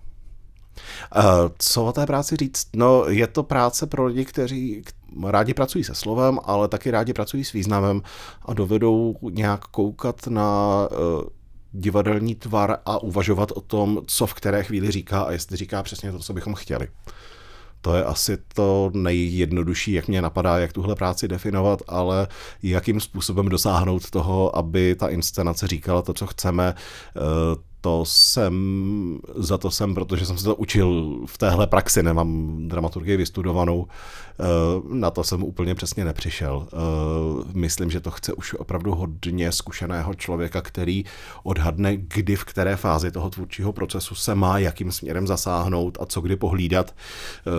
Co 1.57 1.85
o 1.85 1.91
té 1.91 2.05
práci 2.05 2.35
říct? 2.35 2.67
No, 2.75 3.05
je 3.05 3.27
to 3.27 3.43
práce 3.43 3.87
pro 3.87 4.05
lidi, 4.05 4.25
kteří 4.25 4.83
rádi 5.25 5.53
pracují 5.53 5.83
se 5.83 5.95
slovem, 5.95 6.39
ale 6.43 6.67
taky 6.67 6.91
rádi 6.91 7.13
pracují 7.13 7.43
s 7.43 7.53
významem 7.53 8.01
a 8.45 8.53
dovedou 8.53 9.15
nějak 9.29 9.67
koukat 9.67 10.27
na 10.27 10.73
eh, 10.91 10.95
divadelní 11.71 12.35
tvar 12.35 12.77
a 12.85 13.03
uvažovat 13.03 13.51
o 13.51 13.61
tom, 13.61 14.01
co 14.07 14.27
v 14.27 14.33
které 14.33 14.63
chvíli 14.63 14.91
říká 14.91 15.21
a 15.21 15.31
jestli 15.31 15.57
říká 15.57 15.83
přesně 15.83 16.11
to, 16.11 16.19
co 16.19 16.33
bychom 16.33 16.55
chtěli. 16.55 16.87
To 17.81 17.95
je 17.95 18.03
asi 18.03 18.37
to 18.53 18.91
nejjednodušší, 18.93 19.91
jak 19.93 20.07
mě 20.07 20.21
napadá, 20.21 20.57
jak 20.57 20.73
tuhle 20.73 20.95
práci 20.95 21.27
definovat, 21.27 21.81
ale 21.87 22.27
jakým 22.63 22.99
způsobem 22.99 23.49
dosáhnout 23.49 24.09
toho, 24.09 24.57
aby 24.57 24.95
ta 24.95 25.07
inscenace 25.07 25.67
říkala 25.67 26.01
to, 26.01 26.13
co 26.13 26.27
chceme, 26.27 26.73
eh, 26.75 27.19
to 27.87 28.05
jsem, 28.05 29.19
za 29.35 29.57
to 29.57 29.71
jsem, 29.71 29.95
protože 29.95 30.25
jsem 30.25 30.37
se 30.37 30.43
to 30.43 30.55
učil 30.55 31.19
v 31.25 31.37
téhle 31.37 31.67
praxi, 31.67 32.03
nemám 32.03 32.57
dramaturgii 32.67 33.17
vystudovanou, 33.17 33.87
eh, 34.39 34.43
na 34.93 35.11
to 35.11 35.23
jsem 35.23 35.43
úplně 35.43 35.75
přesně 35.75 36.05
nepřišel. 36.05 36.67
Eh, 36.67 36.77
myslím, 37.53 37.91
že 37.91 37.99
to 37.99 38.11
chce 38.11 38.33
už 38.33 38.53
opravdu 38.53 38.95
hodně 38.95 39.51
zkušeného 39.51 40.13
člověka, 40.13 40.61
který 40.61 41.05
odhadne, 41.43 41.97
kdy 41.97 42.35
v 42.35 42.43
které 42.43 42.75
fázi 42.75 43.11
toho 43.11 43.29
tvůrčího 43.29 43.73
procesu 43.73 44.15
se 44.15 44.35
má, 44.35 44.59
jakým 44.59 44.91
směrem 44.91 45.27
zasáhnout 45.27 45.97
a 46.01 46.05
co 46.05 46.21
kdy 46.21 46.35
pohlídat. 46.35 46.91
Eh, 46.91 47.51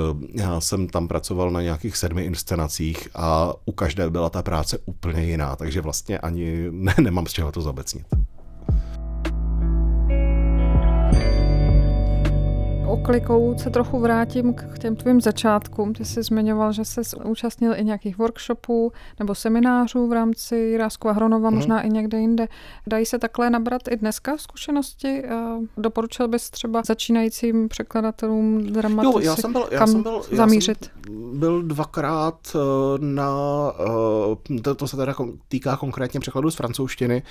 já 0.43 0.61
jsem 0.61 0.89
tam 0.89 1.09
pracoval 1.09 1.51
na 1.51 1.63
nějakých 1.63 1.97
sedmi 1.97 2.23
inscenacích 2.23 3.09
a 3.15 3.53
u 3.65 3.73
každé 3.73 4.11
byla 4.11 4.31
ta 4.31 4.43
práce 4.43 4.79
úplně 4.87 5.25
jiná, 5.25 5.57
takže 5.57 5.81
vlastně 5.81 6.19
ani 6.19 6.67
ne, 6.71 6.95
nemám 7.01 7.27
z 7.27 7.33
čeho 7.33 7.53
to 7.53 7.61
zabecnit. 7.61 8.07
Oklikou 13.01 13.55
se 13.59 13.71
trochu 13.71 14.01
vrátím 14.01 14.55
k 14.55 14.79
těm 14.79 14.97
tvým 14.97 15.21
začátkům. 15.21 15.93
Ty 15.93 16.05
jsi 16.05 16.23
zmiňoval, 16.23 16.73
že 16.73 16.85
jsi 16.85 17.01
účastnil 17.25 17.75
i 17.77 17.85
nějakých 17.85 18.19
workshopů 18.19 18.93
nebo 19.19 19.35
seminářů 19.35 20.09
v 20.09 20.13
rámci 20.13 20.57
Jiráskova 20.57 21.15
Hronova, 21.15 21.51
mm. 21.51 21.57
možná 21.57 21.83
i 21.83 21.91
někde 21.91 22.19
jinde. 22.19 22.47
Dají 22.87 23.07
se 23.07 23.19
takhle 23.19 23.51
nabrat 23.51 23.83
i 23.91 23.97
dneska 23.97 24.39
zkušenosti? 24.39 25.23
Doporučil 25.77 26.29
bys 26.29 26.51
třeba 26.51 26.83
začínajícím 26.87 27.69
překladatelům 27.69 28.73
dramatu 28.73 29.11
jo, 29.11 29.19
já 29.19 29.37
jsem 29.37 29.53
byl, 29.53 29.69
já 29.71 29.79
kam 29.79 29.89
jsem 29.89 30.03
byl, 30.03 30.23
zamířit? 30.33 30.79
Já 30.83 31.13
jsem 31.13 31.39
byl 31.39 31.63
dvakrát 31.63 32.39
eh, 32.55 32.59
na, 32.99 33.33
eh, 34.51 34.61
to, 34.61 34.75
to 34.75 34.89
se 34.89 34.97
teda 34.97 35.15
týká 35.49 35.77
konkrétně 35.77 36.21
překladu 36.21 36.51
z 36.51 36.55
francouzštiny, 36.55 37.23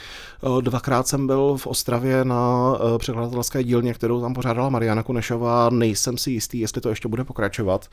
eh, 0.43 0.61
dvakrát 0.61 1.07
jsem 1.07 1.27
byl 1.27 1.57
v 1.57 1.67
Ostravě 1.67 2.25
na 2.25 2.73
překladatelské 2.97 3.63
dílně, 3.63 3.93
kterou 3.93 4.21
tam 4.21 4.33
pořádala 4.33 4.69
Mariana 4.69 5.03
Kunešová 5.03 5.56
nejsem 5.69 6.17
si 6.17 6.31
jistý, 6.31 6.59
jestli 6.59 6.81
to 6.81 6.89
ještě 6.89 7.07
bude 7.07 7.23
pokračovat. 7.23 7.87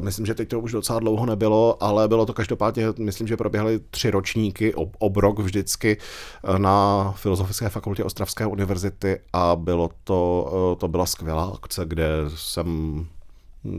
Myslím, 0.00 0.26
že 0.26 0.34
teď 0.34 0.48
to 0.48 0.60
už 0.60 0.72
docela 0.72 0.98
dlouho 0.98 1.26
nebylo, 1.26 1.82
ale 1.82 2.08
bylo 2.08 2.26
to 2.26 2.34
každopádně, 2.34 2.84
myslím, 2.98 3.28
že 3.28 3.36
proběhly 3.36 3.80
tři 3.90 4.10
ročníky, 4.10 4.74
ob, 4.74 4.96
obrok 4.98 5.38
vždycky 5.38 5.96
eh, 6.44 6.58
na 6.58 7.12
Filozofické 7.16 7.68
fakultě 7.68 8.04
Ostravské 8.04 8.46
univerzity 8.46 9.20
a 9.32 9.56
bylo 9.56 9.90
to, 10.04 10.52
eh, 10.72 10.76
to 10.76 10.88
byla 10.88 11.06
skvělá 11.06 11.52
akce, 11.54 11.84
kde 11.84 12.08
jsem 12.34 13.06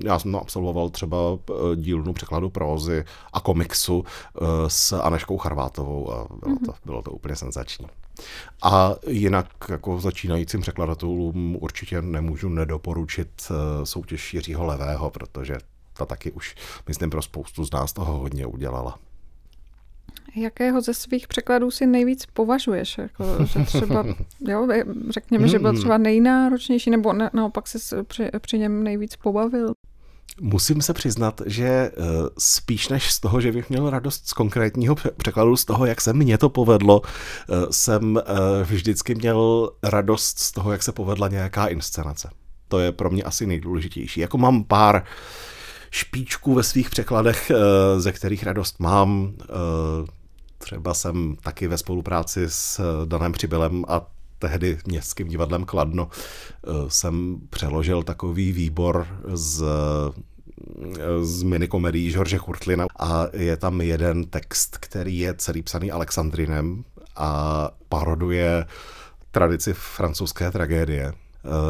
já 0.05 0.19
jsem 0.19 0.35
absolvoval 0.35 0.89
třeba 0.89 1.17
eh, 1.49 1.75
dílnu 1.75 2.13
překladu 2.13 2.49
prózy 2.49 3.05
a 3.33 3.39
komiksu 3.39 4.03
s 4.67 4.93
Aneškou 4.93 5.37
Charvátovou 5.37 6.13
a 6.13 6.27
bylo 6.45 6.57
to, 6.65 6.73
bylo 6.85 7.01
to 7.01 7.11
úplně 7.11 7.35
senzační. 7.35 7.87
A 8.63 8.95
jinak 9.08 9.47
jako 9.69 9.99
začínajícím 9.99 10.62
překladatelům 10.62 11.58
určitě 11.62 12.01
nemůžu 12.01 12.49
nedoporučit 12.49 13.29
eh, 13.51 13.86
soutěž 13.86 14.34
Jiřího 14.34 14.65
Levého, 14.65 15.10
protože 15.10 15.58
ta 15.93 16.05
taky 16.05 16.32
už, 16.32 16.55
myslím, 16.88 17.10
pro 17.10 17.21
spoustu 17.21 17.65
z 17.65 17.71
nás 17.71 17.93
toho 17.93 18.19
hodně 18.19 18.45
udělala. 18.45 18.99
Jakého 20.36 20.82
ze 20.82 20.93
svých 20.93 21.27
překladů 21.27 21.71
si 21.71 21.88
nejvíc 21.88 22.25
považuješ? 22.25 22.97
Jako, 22.97 23.45
že 23.45 23.60
třeba, 23.65 24.05
jo, 24.39 24.67
řekněme, 25.10 25.47
že 25.47 25.60
byl 25.60 25.77
třeba 25.77 25.97
nejnáročnější, 25.97 26.89
nebo 26.89 27.13
ne, 27.13 27.29
naopak 27.34 27.67
se 27.67 28.03
při, 28.03 28.29
při 28.39 28.60
něm 28.60 28.84
nejvíc 28.84 29.15
pobavil? 29.15 29.73
Musím 30.41 30.82
se 30.82 30.93
přiznat, 30.93 31.41
že 31.45 31.65
eh, 31.67 31.91
spíš 32.38 32.89
než 32.89 33.12
z 33.12 33.19
toho, 33.19 33.41
že 33.41 33.52
bych 33.52 33.69
měl 33.69 33.89
radost 33.89 34.28
z 34.28 34.34
konkrétního 34.34 34.95
překladu, 35.17 35.58
z 35.58 35.65
toho, 35.65 35.86
jak 35.86 36.02
se 36.02 36.13
mně 36.13 36.38
to 36.38 36.49
povedlo, 36.49 37.02
eh, 37.04 37.54
jsem 37.71 38.17
eh, 38.17 38.23
vždycky 38.63 39.15
měl 39.15 39.69
radost 39.84 40.39
z 40.39 40.52
toho, 40.52 40.71
jak 40.71 40.84
se 40.84 40.91
povedla 40.91 41.28
nějaká 41.28 41.67
inscenace. 41.67 42.30
To 42.67 42.80
je 42.80 42.91
pro 42.91 43.10
mě 43.10 43.23
asi 43.23 43.45
nejdůležitější. 43.45 44.19
Jako 44.19 44.38
mám 44.38 44.63
pár 44.63 45.04
špičků 45.91 46.54
ve 46.54 46.63
svých 46.63 46.89
překladech, 46.89 47.52
ze 47.97 48.12
kterých 48.12 48.43
radost 48.43 48.80
mám. 48.80 49.34
Třeba 50.58 50.93
jsem 50.93 51.38
taky 51.43 51.67
ve 51.67 51.78
spolupráci 51.78 52.43
s 52.47 52.82
Danem 53.06 53.32
Přibylem 53.32 53.86
a 53.88 54.08
tehdy 54.39 54.78
městským 54.86 55.28
divadlem 55.28 55.65
Kladno 55.65 56.08
jsem 56.88 57.38
přeložil 57.49 58.04
takový 58.04 58.52
výbor 58.52 59.08
z 59.34 59.63
z 61.21 61.43
minikomedí 61.43 62.12
George 62.12 62.38
Churtlina. 62.38 62.86
A 62.99 63.27
je 63.34 63.58
tam 63.58 63.82
jeden 63.82 64.25
text, 64.25 64.77
který 64.77 65.19
je 65.19 65.34
celý 65.34 65.62
psaný 65.62 65.91
Alexandrinem 65.91 66.84
a 67.15 67.71
paroduje 67.89 68.65
tradici 69.32 69.73
francouzské 69.73 70.51
tragédie 70.51 71.13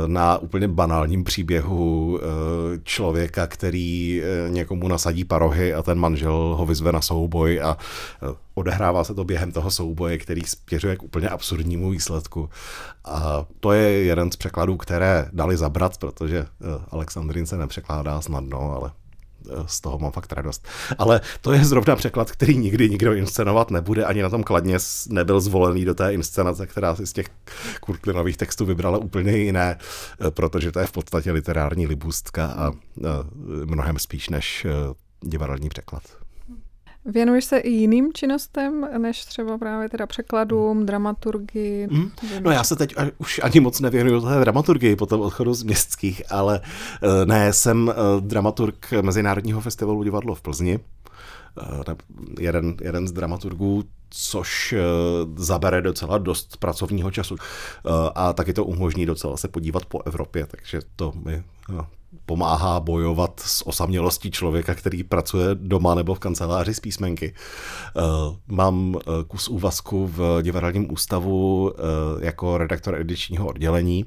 na 0.08 0.38
úplně 0.38 0.68
banálním 0.68 1.24
příběhu 1.24 2.20
eh, 2.22 2.80
člověka, 2.84 3.48
který 3.48 4.22
eh, 4.24 4.50
někomu 4.50 4.88
nasadí 4.88 5.26
parohy 5.26 5.74
a 5.74 5.84
ten 5.84 6.00
manžel 6.00 6.56
ho 6.58 6.66
vyzve 6.66 6.92
na 6.92 7.02
souboj 7.02 7.62
a 7.62 7.78
eh, 8.24 8.36
odehrává 8.54 9.04
se 9.04 9.14
to 9.14 9.24
během 9.24 9.52
toho 9.52 9.72
souboje, 9.72 10.18
který 10.18 10.42
spěřuje 10.42 10.96
k 10.96 11.04
úplně 11.04 11.30
absurdnímu 11.30 11.90
výsledku. 11.90 12.50
A 13.06 13.46
to 13.60 13.72
je 13.72 14.04
jeden 14.04 14.32
z 14.32 14.36
překladů, 14.36 14.78
které 14.78 15.30
dali 15.34 15.58
zabrat, 15.58 15.98
protože 15.98 16.46
Alexandrin 16.92 17.46
se 17.46 17.58
nepřekládá 17.58 18.22
snadno, 18.22 18.76
ale 18.76 18.92
z 19.66 19.82
toho 19.82 20.00
mám 20.00 20.12
fakt 20.12 20.34
radost. 20.34 20.68
Ale 20.98 21.22
to 21.42 21.52
je 21.52 21.66
zrovna 21.66 21.96
překlad, 21.96 22.32
který 22.32 22.58
nikdy 22.58 22.90
nikdo 22.90 23.14
inscenovat 23.14 23.72
nebude, 23.72 24.06
ani 24.06 24.22
na 24.22 24.30
tom 24.30 24.44
kladně 24.44 24.78
nebyl 25.10 25.40
zvolený 25.40 25.86
do 25.86 25.94
té 25.94 26.14
inscenace, 26.14 26.68
která 26.68 26.96
si 26.96 27.08
z 27.08 27.14
těch 27.14 27.28
Kurtlinových 27.82 28.38
textů 28.38 28.66
vybrala 28.66 28.98
úplně 28.98 29.38
jiné, 29.38 29.78
protože 30.30 30.72
to 30.72 30.80
je 30.80 30.86
v 30.86 30.92
podstatě 30.92 31.32
literární 31.32 31.88
libůstka 31.88 32.46
a 32.46 32.72
mnohem 33.66 34.00
spíš 34.00 34.30
než 34.30 34.66
eh, 34.66 34.94
divadelní 35.22 35.70
překlad. 35.70 36.19
Věnuješ 37.10 37.46
se 37.46 37.58
i 37.58 37.70
jiným 37.70 38.14
činnostem, 38.14 38.88
než 38.98 39.26
třeba 39.26 39.58
právě 39.58 39.90
teda 39.90 40.08
překladům, 40.08 40.86
dramaturgii? 40.86 41.88
Mm. 41.92 42.12
No 42.40 42.52
já 42.52 42.64
se 42.64 42.76
teď 42.76 42.96
už 43.18 43.40
ani 43.44 43.60
moc 43.60 43.80
nevěnuju 43.80 44.22
té 44.22 44.40
dramaturgii 44.40 44.96
po 44.96 45.06
tom 45.06 45.22
odchodu 45.22 45.54
z 45.54 45.64
městských, 45.64 46.22
ale 46.32 46.62
eh, 46.64 47.26
ne, 47.26 47.54
jsem 47.54 47.90
eh, 47.90 48.22
dramaturg 48.22 48.94
Mezinárodního 49.02 49.62
festivalu 49.62 50.04
divadlo 50.04 50.36
v 50.36 50.42
Plzni. 50.42 50.80
Eh, 51.62 51.96
jeden, 52.40 52.76
jeden 52.82 53.08
z 53.08 53.12
dramaturgů, 53.12 53.84
což 54.10 54.76
zabere 55.36 55.82
docela 55.82 56.18
dost 56.18 56.58
pracovního 56.58 57.12
času 57.12 57.36
a 58.16 58.34
taky 58.34 58.54
to 58.54 58.66
umožní 58.66 59.06
docela 59.06 59.38
se 59.38 59.48
podívat 59.48 59.86
po 59.86 60.02
Evropě, 60.06 60.46
takže 60.46 60.82
to 60.96 61.14
mi 61.26 61.44
pomáhá 62.26 62.80
bojovat 62.80 63.40
s 63.40 63.68
osamělostí 63.68 64.32
člověka, 64.32 64.76
který 64.76 65.04
pracuje 65.04 65.48
doma 65.54 65.96
nebo 65.96 66.14
v 66.16 66.20
kanceláři 66.20 66.74
z 66.74 66.80
písmenky. 66.80 67.34
Eh, 67.34 68.02
mám 68.48 68.96
eh, 68.98 69.24
kus 69.28 69.48
úvazku 69.48 70.08
v 70.08 70.42
divadelním 70.42 70.94
ústavu 70.94 71.74
eh, 71.74 72.26
jako 72.26 72.58
redaktor 72.58 72.96
edičního 72.96 73.48
oddělení, 73.48 74.06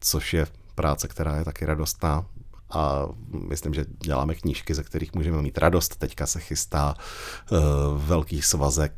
což 0.00 0.34
je 0.34 0.46
práce, 0.74 1.08
která 1.08 1.36
je 1.36 1.44
taky 1.44 1.66
radostná 1.66 2.26
a 2.70 3.06
myslím, 3.48 3.74
že 3.74 3.84
děláme 4.04 4.34
knížky, 4.34 4.74
ze 4.74 4.82
kterých 4.82 5.14
můžeme 5.14 5.42
mít 5.42 5.58
radost. 5.58 5.96
Teďka 5.96 6.26
se 6.26 6.40
chystá 6.40 6.94
velký 7.96 8.42
svazek 8.42 8.92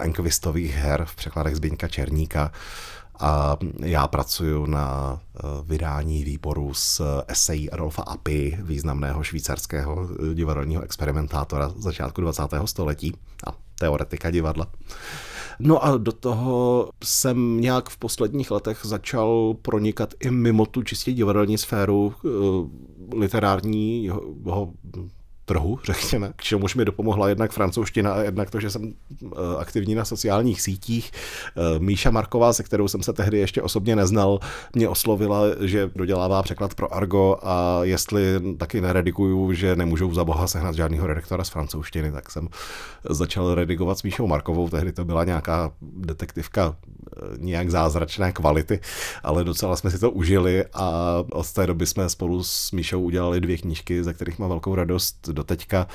enkvistových 0.00 0.74
her 0.74 1.04
v 1.04 1.16
překladech 1.16 1.56
Zbyňka 1.56 1.88
Černíka, 1.88 2.52
a 3.20 3.56
já 3.80 4.08
pracuji 4.08 4.66
na 4.66 5.20
eh, 5.20 5.40
vydání 5.64 6.24
výboru 6.24 6.74
s 6.74 7.22
esejí 7.28 7.70
Adolfa 7.70 8.02
Apy, 8.02 8.58
významného 8.62 9.22
švýcarského 9.22 10.08
divadelního 10.34 10.82
experimentátora 10.82 11.72
začátku 11.76 12.20
20. 12.20 12.42
století 12.64 13.12
a 13.46 13.54
teoretika 13.78 14.30
divadla. 14.30 14.66
No 15.58 15.84
a 15.84 15.96
do 15.96 16.12
toho 16.12 16.88
jsem 17.04 17.60
nějak 17.60 17.88
v 17.88 17.96
posledních 17.96 18.50
letech 18.50 18.80
začal 18.82 19.54
pronikat 19.62 20.14
i 20.20 20.30
mimo 20.30 20.66
tu 20.66 20.82
čistě 20.82 21.12
divadelní 21.12 21.58
sféru 21.58 22.14
literárního 23.14 24.72
trhu, 25.52 25.78
řekněme, 25.84 26.32
k 26.36 26.42
čemuž 26.42 26.74
mi 26.74 26.84
dopomohla 26.84 27.28
jednak 27.28 27.52
francouzština 27.52 28.12
a 28.12 28.20
jednak 28.22 28.50
to, 28.50 28.60
že 28.60 28.70
jsem 28.70 28.92
eh, 29.24 29.26
aktivní 29.58 29.94
na 29.94 30.04
sociálních 30.04 30.60
sítích. 30.62 31.10
Eh, 31.56 31.78
Míša 31.78 32.10
Marková, 32.10 32.52
se 32.52 32.62
kterou 32.62 32.88
jsem 32.88 33.02
se 33.02 33.12
tehdy 33.12 33.38
ještě 33.38 33.62
osobně 33.62 33.96
neznal, 33.96 34.40
mě 34.74 34.88
oslovila, 34.88 35.42
že 35.60 35.90
dodělává 35.96 36.42
překlad 36.42 36.74
pro 36.74 36.94
Argo 36.94 37.38
a 37.42 37.80
jestli 37.82 38.22
taky 38.56 38.80
neredikuju, 38.80 39.52
že 39.52 39.76
nemůžou 39.76 40.14
za 40.14 40.24
boha 40.24 40.46
sehnat 40.46 40.74
žádného 40.74 41.06
redaktora 41.06 41.44
z 41.44 41.48
francouzštiny, 41.48 42.12
tak 42.12 42.30
jsem 42.30 42.48
začal 43.10 43.54
redigovat 43.54 43.98
s 43.98 44.02
Míšou 44.02 44.26
Markovou. 44.26 44.68
Tehdy 44.68 44.92
to 44.92 45.04
byla 45.04 45.24
nějaká 45.24 45.72
detektivka 45.82 46.76
eh, 46.76 47.20
nějak 47.38 47.70
zázračné 47.70 48.32
kvality, 48.32 48.80
ale 49.22 49.44
docela 49.44 49.76
jsme 49.76 49.90
si 49.90 49.98
to 49.98 50.10
užili 50.10 50.64
a 50.72 51.16
od 51.32 51.52
té 51.52 51.66
doby 51.66 51.86
jsme 51.86 52.08
spolu 52.08 52.44
s 52.44 52.72
Míšou 52.72 53.00
udělali 53.00 53.40
dvě 53.40 53.58
knížky, 53.58 54.04
ze 54.04 54.14
kterých 54.14 54.38
mám 54.38 54.48
velkou 54.48 54.74
radost 54.74 55.28
do 55.42 55.46
teďka. 55.46 55.86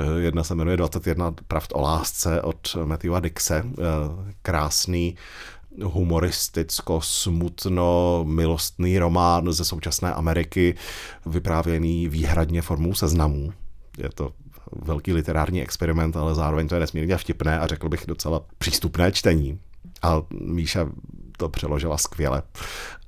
Eh, 0.00 0.20
jedna 0.20 0.44
se 0.44 0.54
jmenuje 0.54 0.76
21 0.76 1.32
pravd 1.48 1.72
o 1.74 1.80
lásce 1.80 2.42
od 2.42 2.76
Matthewa 2.84 3.20
Dixe. 3.20 3.64
Eh, 3.66 3.82
krásný 4.42 5.16
humoristicko, 5.82 7.00
smutno, 7.00 8.24
milostný 8.28 8.98
román 8.98 9.52
ze 9.52 9.64
současné 9.64 10.14
Ameriky, 10.14 10.74
vyprávěný 11.26 12.08
výhradně 12.08 12.62
formou 12.62 12.94
seznamů. 12.94 13.52
Je 13.98 14.08
to 14.14 14.32
velký 14.72 15.12
literární 15.12 15.62
experiment, 15.62 16.16
ale 16.16 16.34
zároveň 16.34 16.68
to 16.68 16.74
je 16.74 16.80
nesmírně 16.80 17.16
vtipné 17.16 17.58
a 17.58 17.66
řekl 17.66 17.88
bych 17.88 18.04
docela 18.06 18.44
přístupné 18.58 19.12
čtení. 19.12 19.58
A 20.02 20.22
Míša 20.40 20.88
to 21.42 21.48
přeložila 21.48 21.98
skvěle. 21.98 22.42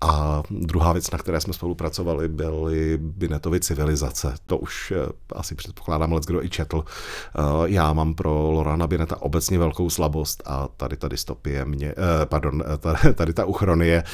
A 0.01 0.43
druhá 0.51 0.93
věc, 0.93 1.11
na 1.11 1.19
které 1.19 1.41
jsme 1.41 1.53
spolupracovali, 1.53 2.29
byly 2.29 2.99
Binetovy 2.99 3.61
civilizace. 3.61 4.35
To 4.47 4.59
už 4.59 4.93
eh, 4.97 5.13
asi 5.33 5.55
předpokládám, 5.55 6.13
let 6.13 6.25
kdo 6.27 6.45
i 6.45 6.49
četl. 6.49 6.85
Eh, 6.85 7.41
já 7.65 7.93
mám 7.93 8.15
pro 8.15 8.51
Lorana 8.51 8.87
Bineta 8.87 9.23
obecně 9.23 9.59
velkou 9.59 9.91
slabost 9.91 10.43
a 10.47 10.69
tady 10.69 10.97
ta 10.97 11.09
dystopie 11.09 11.65
mě, 11.65 11.89
eh, 11.89 12.27
pardon, 12.27 12.63
tady 13.15 13.33
ta 13.33 13.45
uchronie 13.45 14.05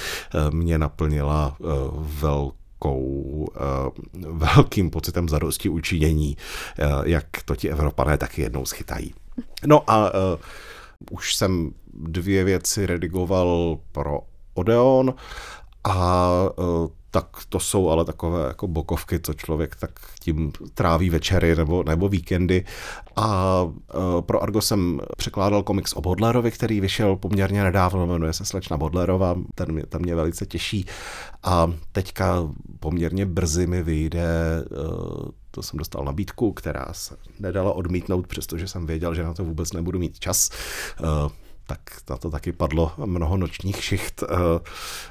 mě 0.51 0.79
naplnila 0.79 1.57
velkou 1.99 2.61
velkou, 2.83 3.49
velkým 4.31 4.91
pocitem 4.91 5.29
zadosti 5.29 5.69
učinění, 5.69 6.37
jak 7.05 7.25
to 7.45 7.57
ti 7.57 7.71
Evropané 7.71 8.19
taky 8.19 8.43
jednou 8.43 8.67
schytají. 8.67 9.15
No 9.67 9.91
a 9.91 10.13
už 11.11 11.35
jsem 11.35 11.71
dvě 11.95 12.45
věci 12.45 12.87
redigoval 12.87 13.79
pro 13.93 14.21
Odeon 14.55 15.15
a 15.85 16.31
e, 16.59 17.01
tak 17.11 17.27
to 17.49 17.61
jsou 17.61 17.89
ale 17.89 18.05
takové 18.05 18.49
jako 18.49 18.69
bokovky, 18.69 19.21
co 19.21 19.35
člověk 19.35 19.77
tak 19.77 19.91
tím 20.21 20.53
tráví 20.75 21.11
večery 21.11 21.57
nebo, 21.57 21.83
nebo 21.83 22.09
víkendy. 22.09 22.65
A 23.17 23.63
e, 24.19 24.23
pro 24.23 24.43
Argo 24.43 24.61
jsem 24.61 25.01
překládal 25.17 25.63
komiks 25.63 25.93
o 25.93 26.01
Bodlerovi, 26.01 26.51
který 26.51 26.81
vyšel 26.81 27.17
poměrně 27.17 27.63
nedávno, 27.63 28.07
jmenuje 28.07 28.33
se 28.33 28.45
Slečna 28.45 28.77
Bodlerova, 28.77 29.37
ten 29.55 29.73
mě, 29.73 29.87
ten 29.87 30.03
mě 30.03 30.15
velice 30.15 30.47
těší. 30.47 30.87
A 31.43 31.73
teďka 31.93 32.49
poměrně 32.81 33.27
brzy 33.27 33.67
mi 33.67 33.83
vyjde 33.83 34.29
e, 34.59 35.40
to 35.51 35.63
jsem 35.63 35.79
dostal 35.79 36.05
nabídku, 36.05 36.53
která 36.53 36.87
se 36.93 37.17
nedala 37.39 37.73
odmítnout, 37.73 38.27
přestože 38.27 38.69
jsem 38.69 38.87
věděl, 38.87 39.15
že 39.15 39.23
na 39.23 39.35
to 39.35 39.45
vůbec 39.45 39.73
nebudu 39.73 39.99
mít 39.99 40.19
čas. 40.19 40.51
Tak 41.67 41.81
na 42.11 42.17
to 42.17 42.31
taky 42.31 42.53
padlo 42.53 42.93
mnoho 43.05 43.37
nočních 43.37 43.85
šicht. 43.85 44.23
Eh, 44.23 44.27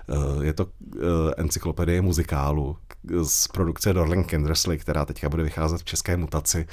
eh, 0.10 0.45
je 0.45 0.54
to 0.54 0.67
eh, 0.95 0.99
encyklopedie 1.38 2.02
muzikálu 2.02 2.78
z 3.23 3.47
produkce 3.47 3.93
Dorling 3.93 4.28
Kindersley, 4.28 4.78
která 4.78 5.06
teďka 5.06 5.30
bude 5.30 5.43
vycházet 5.43 5.78
v 5.78 5.84
české 5.84 6.17
mutaci. 6.17 6.67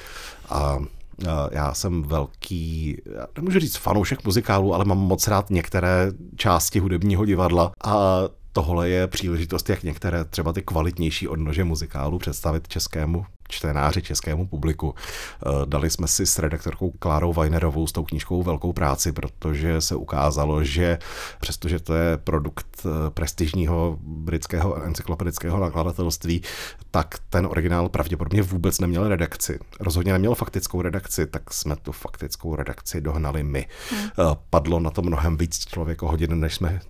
A 0.49 0.79
já 1.51 1.75
jsem 1.75 2.03
velký, 2.03 2.97
nemůžu 3.37 3.61
říct 3.61 3.77
fanoušek 3.77 4.25
muzikálu, 4.25 4.75
ale 4.75 4.85
mám 4.85 4.99
moc 4.99 5.29
rád 5.29 5.51
některé 5.51 6.13
části 6.37 6.79
hudebního 6.79 7.25
divadla. 7.25 7.73
A 7.85 8.21
tohle 8.53 8.89
je 8.89 9.07
příležitost, 9.07 9.71
jak 9.71 9.83
některé 9.83 10.25
třeba 10.25 10.53
ty 10.53 10.63
kvalitnější 10.63 11.29
odnože 11.29 11.65
muzikálu 11.65 12.19
představit 12.19 12.69
českému 12.69 13.27
čtenáři, 13.49 14.03
českému 14.03 14.47
publiku. 14.47 14.95
Eh, 14.95 15.51
dali 15.65 15.91
jsme 15.91 16.09
si 16.09 16.27
s 16.27 16.39
redaktorkou 16.39 16.91
Klárou 16.91 17.33
Weinerovou 17.33 17.87
s 17.87 17.93
tou 17.93 18.05
knížkou 18.05 18.43
velkou 18.43 18.73
práci, 18.73 19.13
protože 19.13 19.81
se 19.81 19.97
ukázalo, 19.97 20.65
že 20.65 20.99
přestože 21.41 21.81
to 21.81 21.95
je 21.95 22.17
produkt 22.17 22.67
eh, 22.85 23.11
prestižního 23.11 23.99
britského 24.03 24.83
encyklopedického 24.83 25.61
nakladatelství, 25.61 26.43
tak 26.91 27.19
ten 27.31 27.47
originál 27.47 27.89
pravděpodobně 27.89 28.43
vůbec 28.43 28.81
neměl 28.81 29.09
redakci. 29.09 29.59
Rozhodně 29.81 30.13
neměl 30.13 30.35
faktickou 30.35 30.83
redakci, 30.83 31.27
tak 31.27 31.53
jsme 31.53 31.77
tu 31.77 31.93
faktickou 31.93 32.57
redakci 32.57 33.01
dohnali 33.01 33.43
my. 33.43 33.67
Hmm. 33.91 34.01
Eh, 34.01 34.23
padlo 34.51 34.81
na 34.81 34.91
to 34.91 35.03
mnohem 35.03 35.37
víc 35.37 35.59
člověko 35.67 36.09
hodin, 36.09 36.41
než 36.41 36.55
jsme 36.55 36.81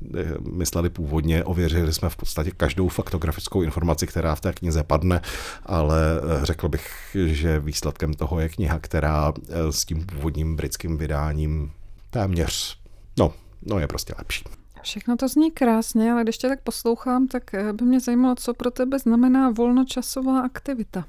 mysleli 0.52 0.90
původně. 0.90 1.44
Ověřili 1.44 1.92
jsme 1.92 2.08
v 2.08 2.16
podstatě 2.16 2.50
každou 2.50 2.88
faktografickou 2.88 3.62
informaci, 3.62 4.06
která 4.06 4.34
v 4.34 4.40
té 4.40 4.52
knize 4.52 4.82
padne, 4.82 5.20
ale 5.66 6.00
řekl 6.46 6.68
bych, 6.68 7.16
že 7.26 7.58
výsledkem 7.60 8.14
toho 8.14 8.40
je 8.40 8.48
kniha, 8.48 8.78
která 8.78 9.32
eh, 9.48 9.72
s 9.72 9.84
tím 9.84 10.06
původním 10.06 10.56
britským 10.56 10.96
vydáním 10.96 11.72
téměř, 12.10 12.78
no, 13.18 13.32
no 13.62 13.78
je 13.78 13.86
prostě 13.86 14.14
lepší. 14.18 14.44
Všechno 14.82 15.16
to 15.16 15.28
zní 15.28 15.50
krásně, 15.50 16.12
ale 16.12 16.22
když 16.22 16.38
tě 16.38 16.48
tak 16.48 16.60
poslouchám, 16.60 17.28
tak 17.28 17.54
eh, 17.54 17.72
by 17.72 17.84
mě 17.84 18.00
zajímalo, 18.00 18.34
co 18.34 18.54
pro 18.54 18.70
tebe 18.70 18.98
znamená 18.98 19.50
volnočasová 19.50 20.40
aktivita. 20.40 21.04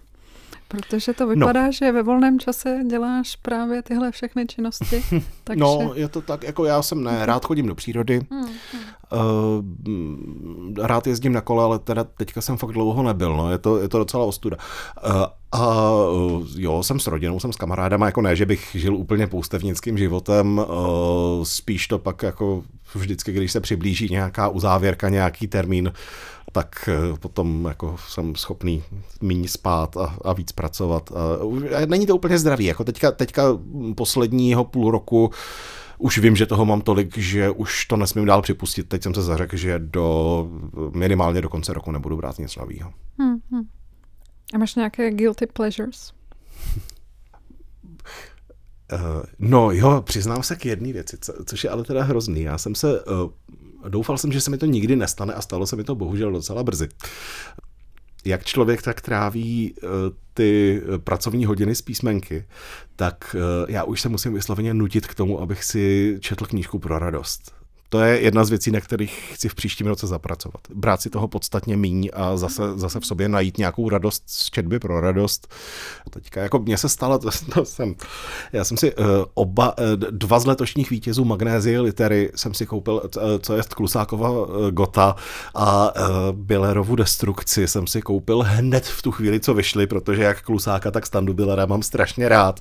Protože 0.67 1.13
to 1.13 1.27
vypadá, 1.27 1.65
no. 1.65 1.71
že 1.71 1.91
ve 1.91 2.03
volném 2.03 2.39
čase 2.39 2.79
děláš 2.87 3.35
právě 3.35 3.81
tyhle 3.81 4.11
všechny 4.11 4.45
činnosti. 4.45 5.03
Takže... 5.43 5.61
No, 5.61 5.91
je 5.95 6.07
to 6.07 6.21
tak, 6.21 6.43
jako 6.43 6.65
já 6.65 6.81
jsem 6.81 7.03
ne, 7.03 7.25
rád 7.25 7.45
chodím 7.45 7.67
do 7.67 7.75
přírody, 7.75 8.21
hmm. 8.31 8.49
Uh, 9.11 10.85
rád 10.85 11.07
jezdím 11.07 11.33
na 11.33 11.41
kole, 11.41 11.63
ale 11.63 11.79
teda 11.79 12.03
teďka 12.03 12.41
jsem 12.41 12.57
fakt 12.57 12.71
dlouho 12.71 13.03
nebyl, 13.03 13.37
no, 13.37 13.51
je 13.51 13.57
to, 13.57 13.77
je 13.77 13.89
to 13.89 13.97
docela 13.97 14.25
ostuda. 14.25 14.57
Uh, 15.05 15.25
a 15.51 15.91
uh, 15.91 16.47
jo, 16.55 16.83
jsem 16.83 16.99
s 16.99 17.07
rodinou, 17.07 17.39
jsem 17.39 17.53
s 17.53 17.57
kamarádama, 17.57 18.05
jako 18.05 18.21
ne, 18.21 18.35
že 18.35 18.45
bych 18.45 18.69
žil 18.73 18.95
úplně 18.95 19.27
poustevnickým 19.27 19.97
životem, 19.97 20.57
uh, 20.57 21.43
spíš 21.43 21.87
to 21.87 21.99
pak 21.99 22.23
jako 22.23 22.63
vždycky, 22.95 23.31
když 23.31 23.51
se 23.51 23.61
přiblíží 23.61 24.07
nějaká 24.11 24.47
uzávěrka, 24.47 25.09
nějaký 25.09 25.47
termín, 25.47 25.91
tak 26.57 26.89
potom 27.19 27.65
jako 27.65 27.95
jsem 28.07 28.35
schopný 28.35 28.83
méně 29.21 29.47
spát 29.47 29.97
a, 29.97 30.17
a 30.25 30.33
víc 30.33 30.51
pracovat. 30.51 31.11
A, 31.11 31.85
není 31.85 32.05
to 32.05 32.15
úplně 32.15 32.37
zdravý, 32.37 32.65
jako 32.65 32.83
teďka, 32.83 33.11
teďka 33.11 33.43
posledního 33.95 34.65
půl 34.65 34.91
roku 34.91 35.31
už 35.97 36.17
vím, 36.17 36.35
že 36.35 36.45
toho 36.45 36.65
mám 36.65 36.81
tolik, 36.81 37.17
že 37.17 37.49
už 37.49 37.85
to 37.85 37.97
nesmím 37.97 38.25
dál 38.25 38.41
připustit. 38.41 38.89
Teď 38.89 39.03
jsem 39.03 39.13
se 39.13 39.21
zařekl, 39.21 39.57
že 39.57 39.79
do 39.79 40.47
minimálně 40.93 41.41
do 41.41 41.49
konce 41.49 41.73
roku 41.73 41.91
nebudu 41.91 42.17
brát 42.17 42.39
nic 42.39 42.55
nového. 42.55 42.93
Hmm, 43.19 43.37
hmm. 43.51 43.63
A 44.53 44.57
máš 44.57 44.75
nějaké 44.75 45.11
guilty 45.11 45.45
pleasures? 45.45 46.11
Uh, 48.93 49.23
no 49.39 49.71
jo, 49.71 50.01
přiznám 50.01 50.43
se 50.43 50.55
k 50.55 50.65
jedné 50.65 50.93
věci, 50.93 51.17
co, 51.21 51.33
což 51.45 51.63
je 51.63 51.69
ale 51.69 51.83
teda 51.83 52.03
hrozný. 52.03 52.41
Já 52.41 52.57
jsem 52.57 52.75
se, 52.75 53.01
uh, 53.01 53.29
doufal 53.89 54.17
jsem, 54.17 54.31
že 54.31 54.41
se 54.41 54.51
mi 54.51 54.57
to 54.57 54.65
nikdy 54.65 54.95
nestane 54.95 55.33
a 55.33 55.41
stalo 55.41 55.67
se 55.67 55.75
mi 55.75 55.83
to 55.83 55.95
bohužel 55.95 56.31
docela 56.31 56.63
brzy 56.63 56.89
jak 58.27 58.43
člověk 58.43 58.81
tak 58.81 59.01
tráví 59.01 59.73
eh, 59.77 59.87
ty 60.33 60.81
pracovní 60.97 61.45
hodiny 61.45 61.75
z 61.75 61.81
písmenky, 61.81 62.45
tak 62.95 63.35
eh, 63.35 63.71
já 63.71 63.83
už 63.83 64.01
se 64.01 64.09
musím 64.09 64.33
vysloveně 64.33 64.73
nutit 64.73 65.07
k 65.07 65.15
tomu, 65.15 65.41
abych 65.41 65.63
si 65.63 66.17
četl 66.19 66.45
knížku 66.45 66.79
pro 66.79 66.99
radost. 66.99 67.56
To 67.89 67.99
je 67.99 68.21
jedna 68.21 68.45
z 68.45 68.49
věcí, 68.49 68.71
na 68.71 68.81
kterých 68.81 69.31
chci 69.33 69.49
v 69.49 69.55
příštím 69.55 69.87
roce 69.87 70.07
zapracovat. 70.07 70.61
Brát 70.73 71.01
si 71.01 71.09
toho 71.09 71.27
podstatně 71.27 71.77
míň 71.77 72.09
a 72.13 72.37
zase, 72.37 72.61
zase 72.75 72.99
v 72.99 73.05
sobě 73.05 73.29
najít 73.29 73.57
nějakou 73.57 73.89
radost 73.89 74.23
z 74.25 74.49
četby 74.49 74.79
pro 74.79 75.01
radost. 75.01 75.53
Teďka 76.09 76.41
jako 76.41 76.59
mně 76.59 76.77
se 76.77 76.89
stalo, 76.89 77.19
to, 77.19 77.29
to 77.53 77.65
jsem, 77.65 77.95
já 78.53 78.63
jsem 78.63 78.77
si 78.77 78.95
uh, 78.95 79.05
oba, 79.33 79.77
uh, 79.77 79.83
dva 79.95 80.39
z 80.39 80.45
letošních 80.45 80.89
vítězů 80.89 81.25
Magnézie 81.25 81.81
litery 81.81 82.31
jsem 82.35 82.53
si 82.53 82.65
koupil, 82.65 82.93
uh, 82.93 83.21
co 83.41 83.55
je 83.55 83.63
Klusákova 83.75 84.29
uh, 84.29 84.71
Gota 84.71 85.15
a 85.55 85.95
uh, 85.95 86.11
Billerovu 86.31 86.95
destrukci 86.95 87.67
jsem 87.67 87.87
si 87.87 88.01
koupil 88.01 88.43
hned 88.47 88.85
v 88.85 89.01
tu 89.01 89.11
chvíli, 89.11 89.39
co 89.39 89.53
vyšly, 89.53 89.87
protože 89.87 90.23
jak 90.23 90.41
Klusáka, 90.41 90.91
tak 90.91 91.05
Standu 91.05 91.33
Billera 91.33 91.65
mám 91.65 91.83
strašně 91.83 92.29
rád. 92.29 92.59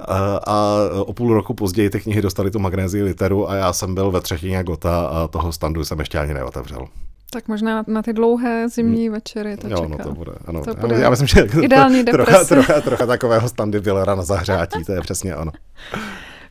Uh, 0.00 0.06
a 0.46 0.76
o 0.98 1.12
půl 1.12 1.34
roku 1.34 1.54
později 1.54 1.90
ty 1.90 2.00
knihy 2.00 2.22
dostali 2.22 2.50
tu 2.50 2.58
Magnézii 2.58 3.02
literu 3.02 3.50
a 3.50 3.54
já 3.54 3.72
jsem 3.72 3.94
byl 3.94 4.10
ve 4.10 4.20
třetině 4.20 4.59
Gota 4.62 5.06
a 5.06 5.28
toho 5.28 5.52
standu 5.52 5.84
jsem 5.84 5.98
ještě 5.98 6.18
ani 6.18 6.34
neotevřel. 6.34 6.86
Tak 7.32 7.48
možná 7.48 7.84
na 7.86 8.02
ty 8.02 8.12
dlouhé 8.12 8.68
zimní 8.68 9.04
hmm. 9.04 9.14
večery 9.14 9.56
to 9.56 9.68
jo, 9.68 9.76
čeká. 9.76 9.88
no 9.88 9.98
to 9.98 10.12
bude, 10.12 10.32
ano. 10.46 10.64
To 10.64 10.74
bude 10.74 10.96
já 10.96 11.10
myslím, 11.10 11.28
že 11.28 11.40
ideální 11.62 12.04
trocha, 12.04 12.44
trocha, 12.44 12.80
trocha 12.80 13.06
takového 13.06 13.48
standy 13.48 13.80
Billera 13.80 14.14
na 14.14 14.22
zahřátí, 14.22 14.84
to 14.84 14.92
je 14.92 15.00
přesně 15.00 15.36
ono. 15.36 15.52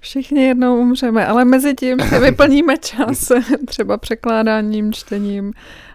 Všichni 0.01 0.43
jednou 0.43 0.77
umřeme, 0.77 1.27
ale 1.27 1.45
mezi 1.45 1.73
tím 1.73 1.97
vyplníme 2.21 2.77
čas 2.77 3.31
třeba 3.67 3.97
překládáním, 3.97 4.93
čtením 4.93 5.53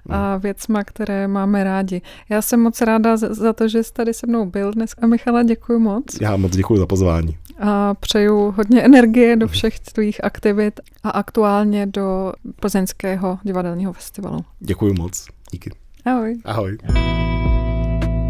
a 0.09 0.37
věcma, 0.37 0.85
které 0.85 1.29
máme 1.29 1.65
rádi. 1.65 2.03
Já 2.29 2.43
jsem 2.43 2.61
moc 2.61 2.81
ráda 2.81 3.17
za 3.17 3.53
to, 3.53 3.69
že 3.69 3.83
jsi 3.83 3.93
tady 3.93 4.15
se 4.15 4.27
mnou 4.27 4.47
byl 4.47 4.73
dnes. 4.73 4.91
A 5.03 5.07
Michala, 5.07 5.43
děkuji 5.43 5.79
moc. 5.79 6.05
Já 6.21 6.37
moc 6.37 6.57
děkuji 6.57 6.77
za 6.77 6.87
pozvání. 6.87 7.37
A 7.59 7.95
přeju 7.95 8.51
hodně 8.57 8.83
energie 8.83 9.37
do 9.37 9.49
všech 9.49 9.81
tvých 9.81 10.25
aktivit 10.25 10.81
a 11.03 11.11
aktuálně 11.11 11.87
do 11.87 12.33
Plzeňského 12.61 13.39
divadelního 13.43 13.93
festivalu. 13.93 14.45
Děkuji 14.61 14.95
moc. 14.99 15.27
Díky. 15.53 15.71
Ahoj. 16.05 16.39
Ahoj. 16.45 16.79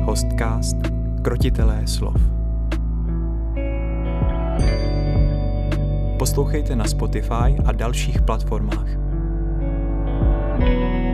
Hostcast 0.04 0.76
Krotitelé 1.22 1.86
slov. 1.86 2.16
Poslouchejte 6.18 6.76
na 6.76 6.84
Spotify 6.84 7.56
a 7.64 7.72
dalších 7.72 8.22
platformách. 8.22 9.04
thank 10.58 11.08
you 11.08 11.13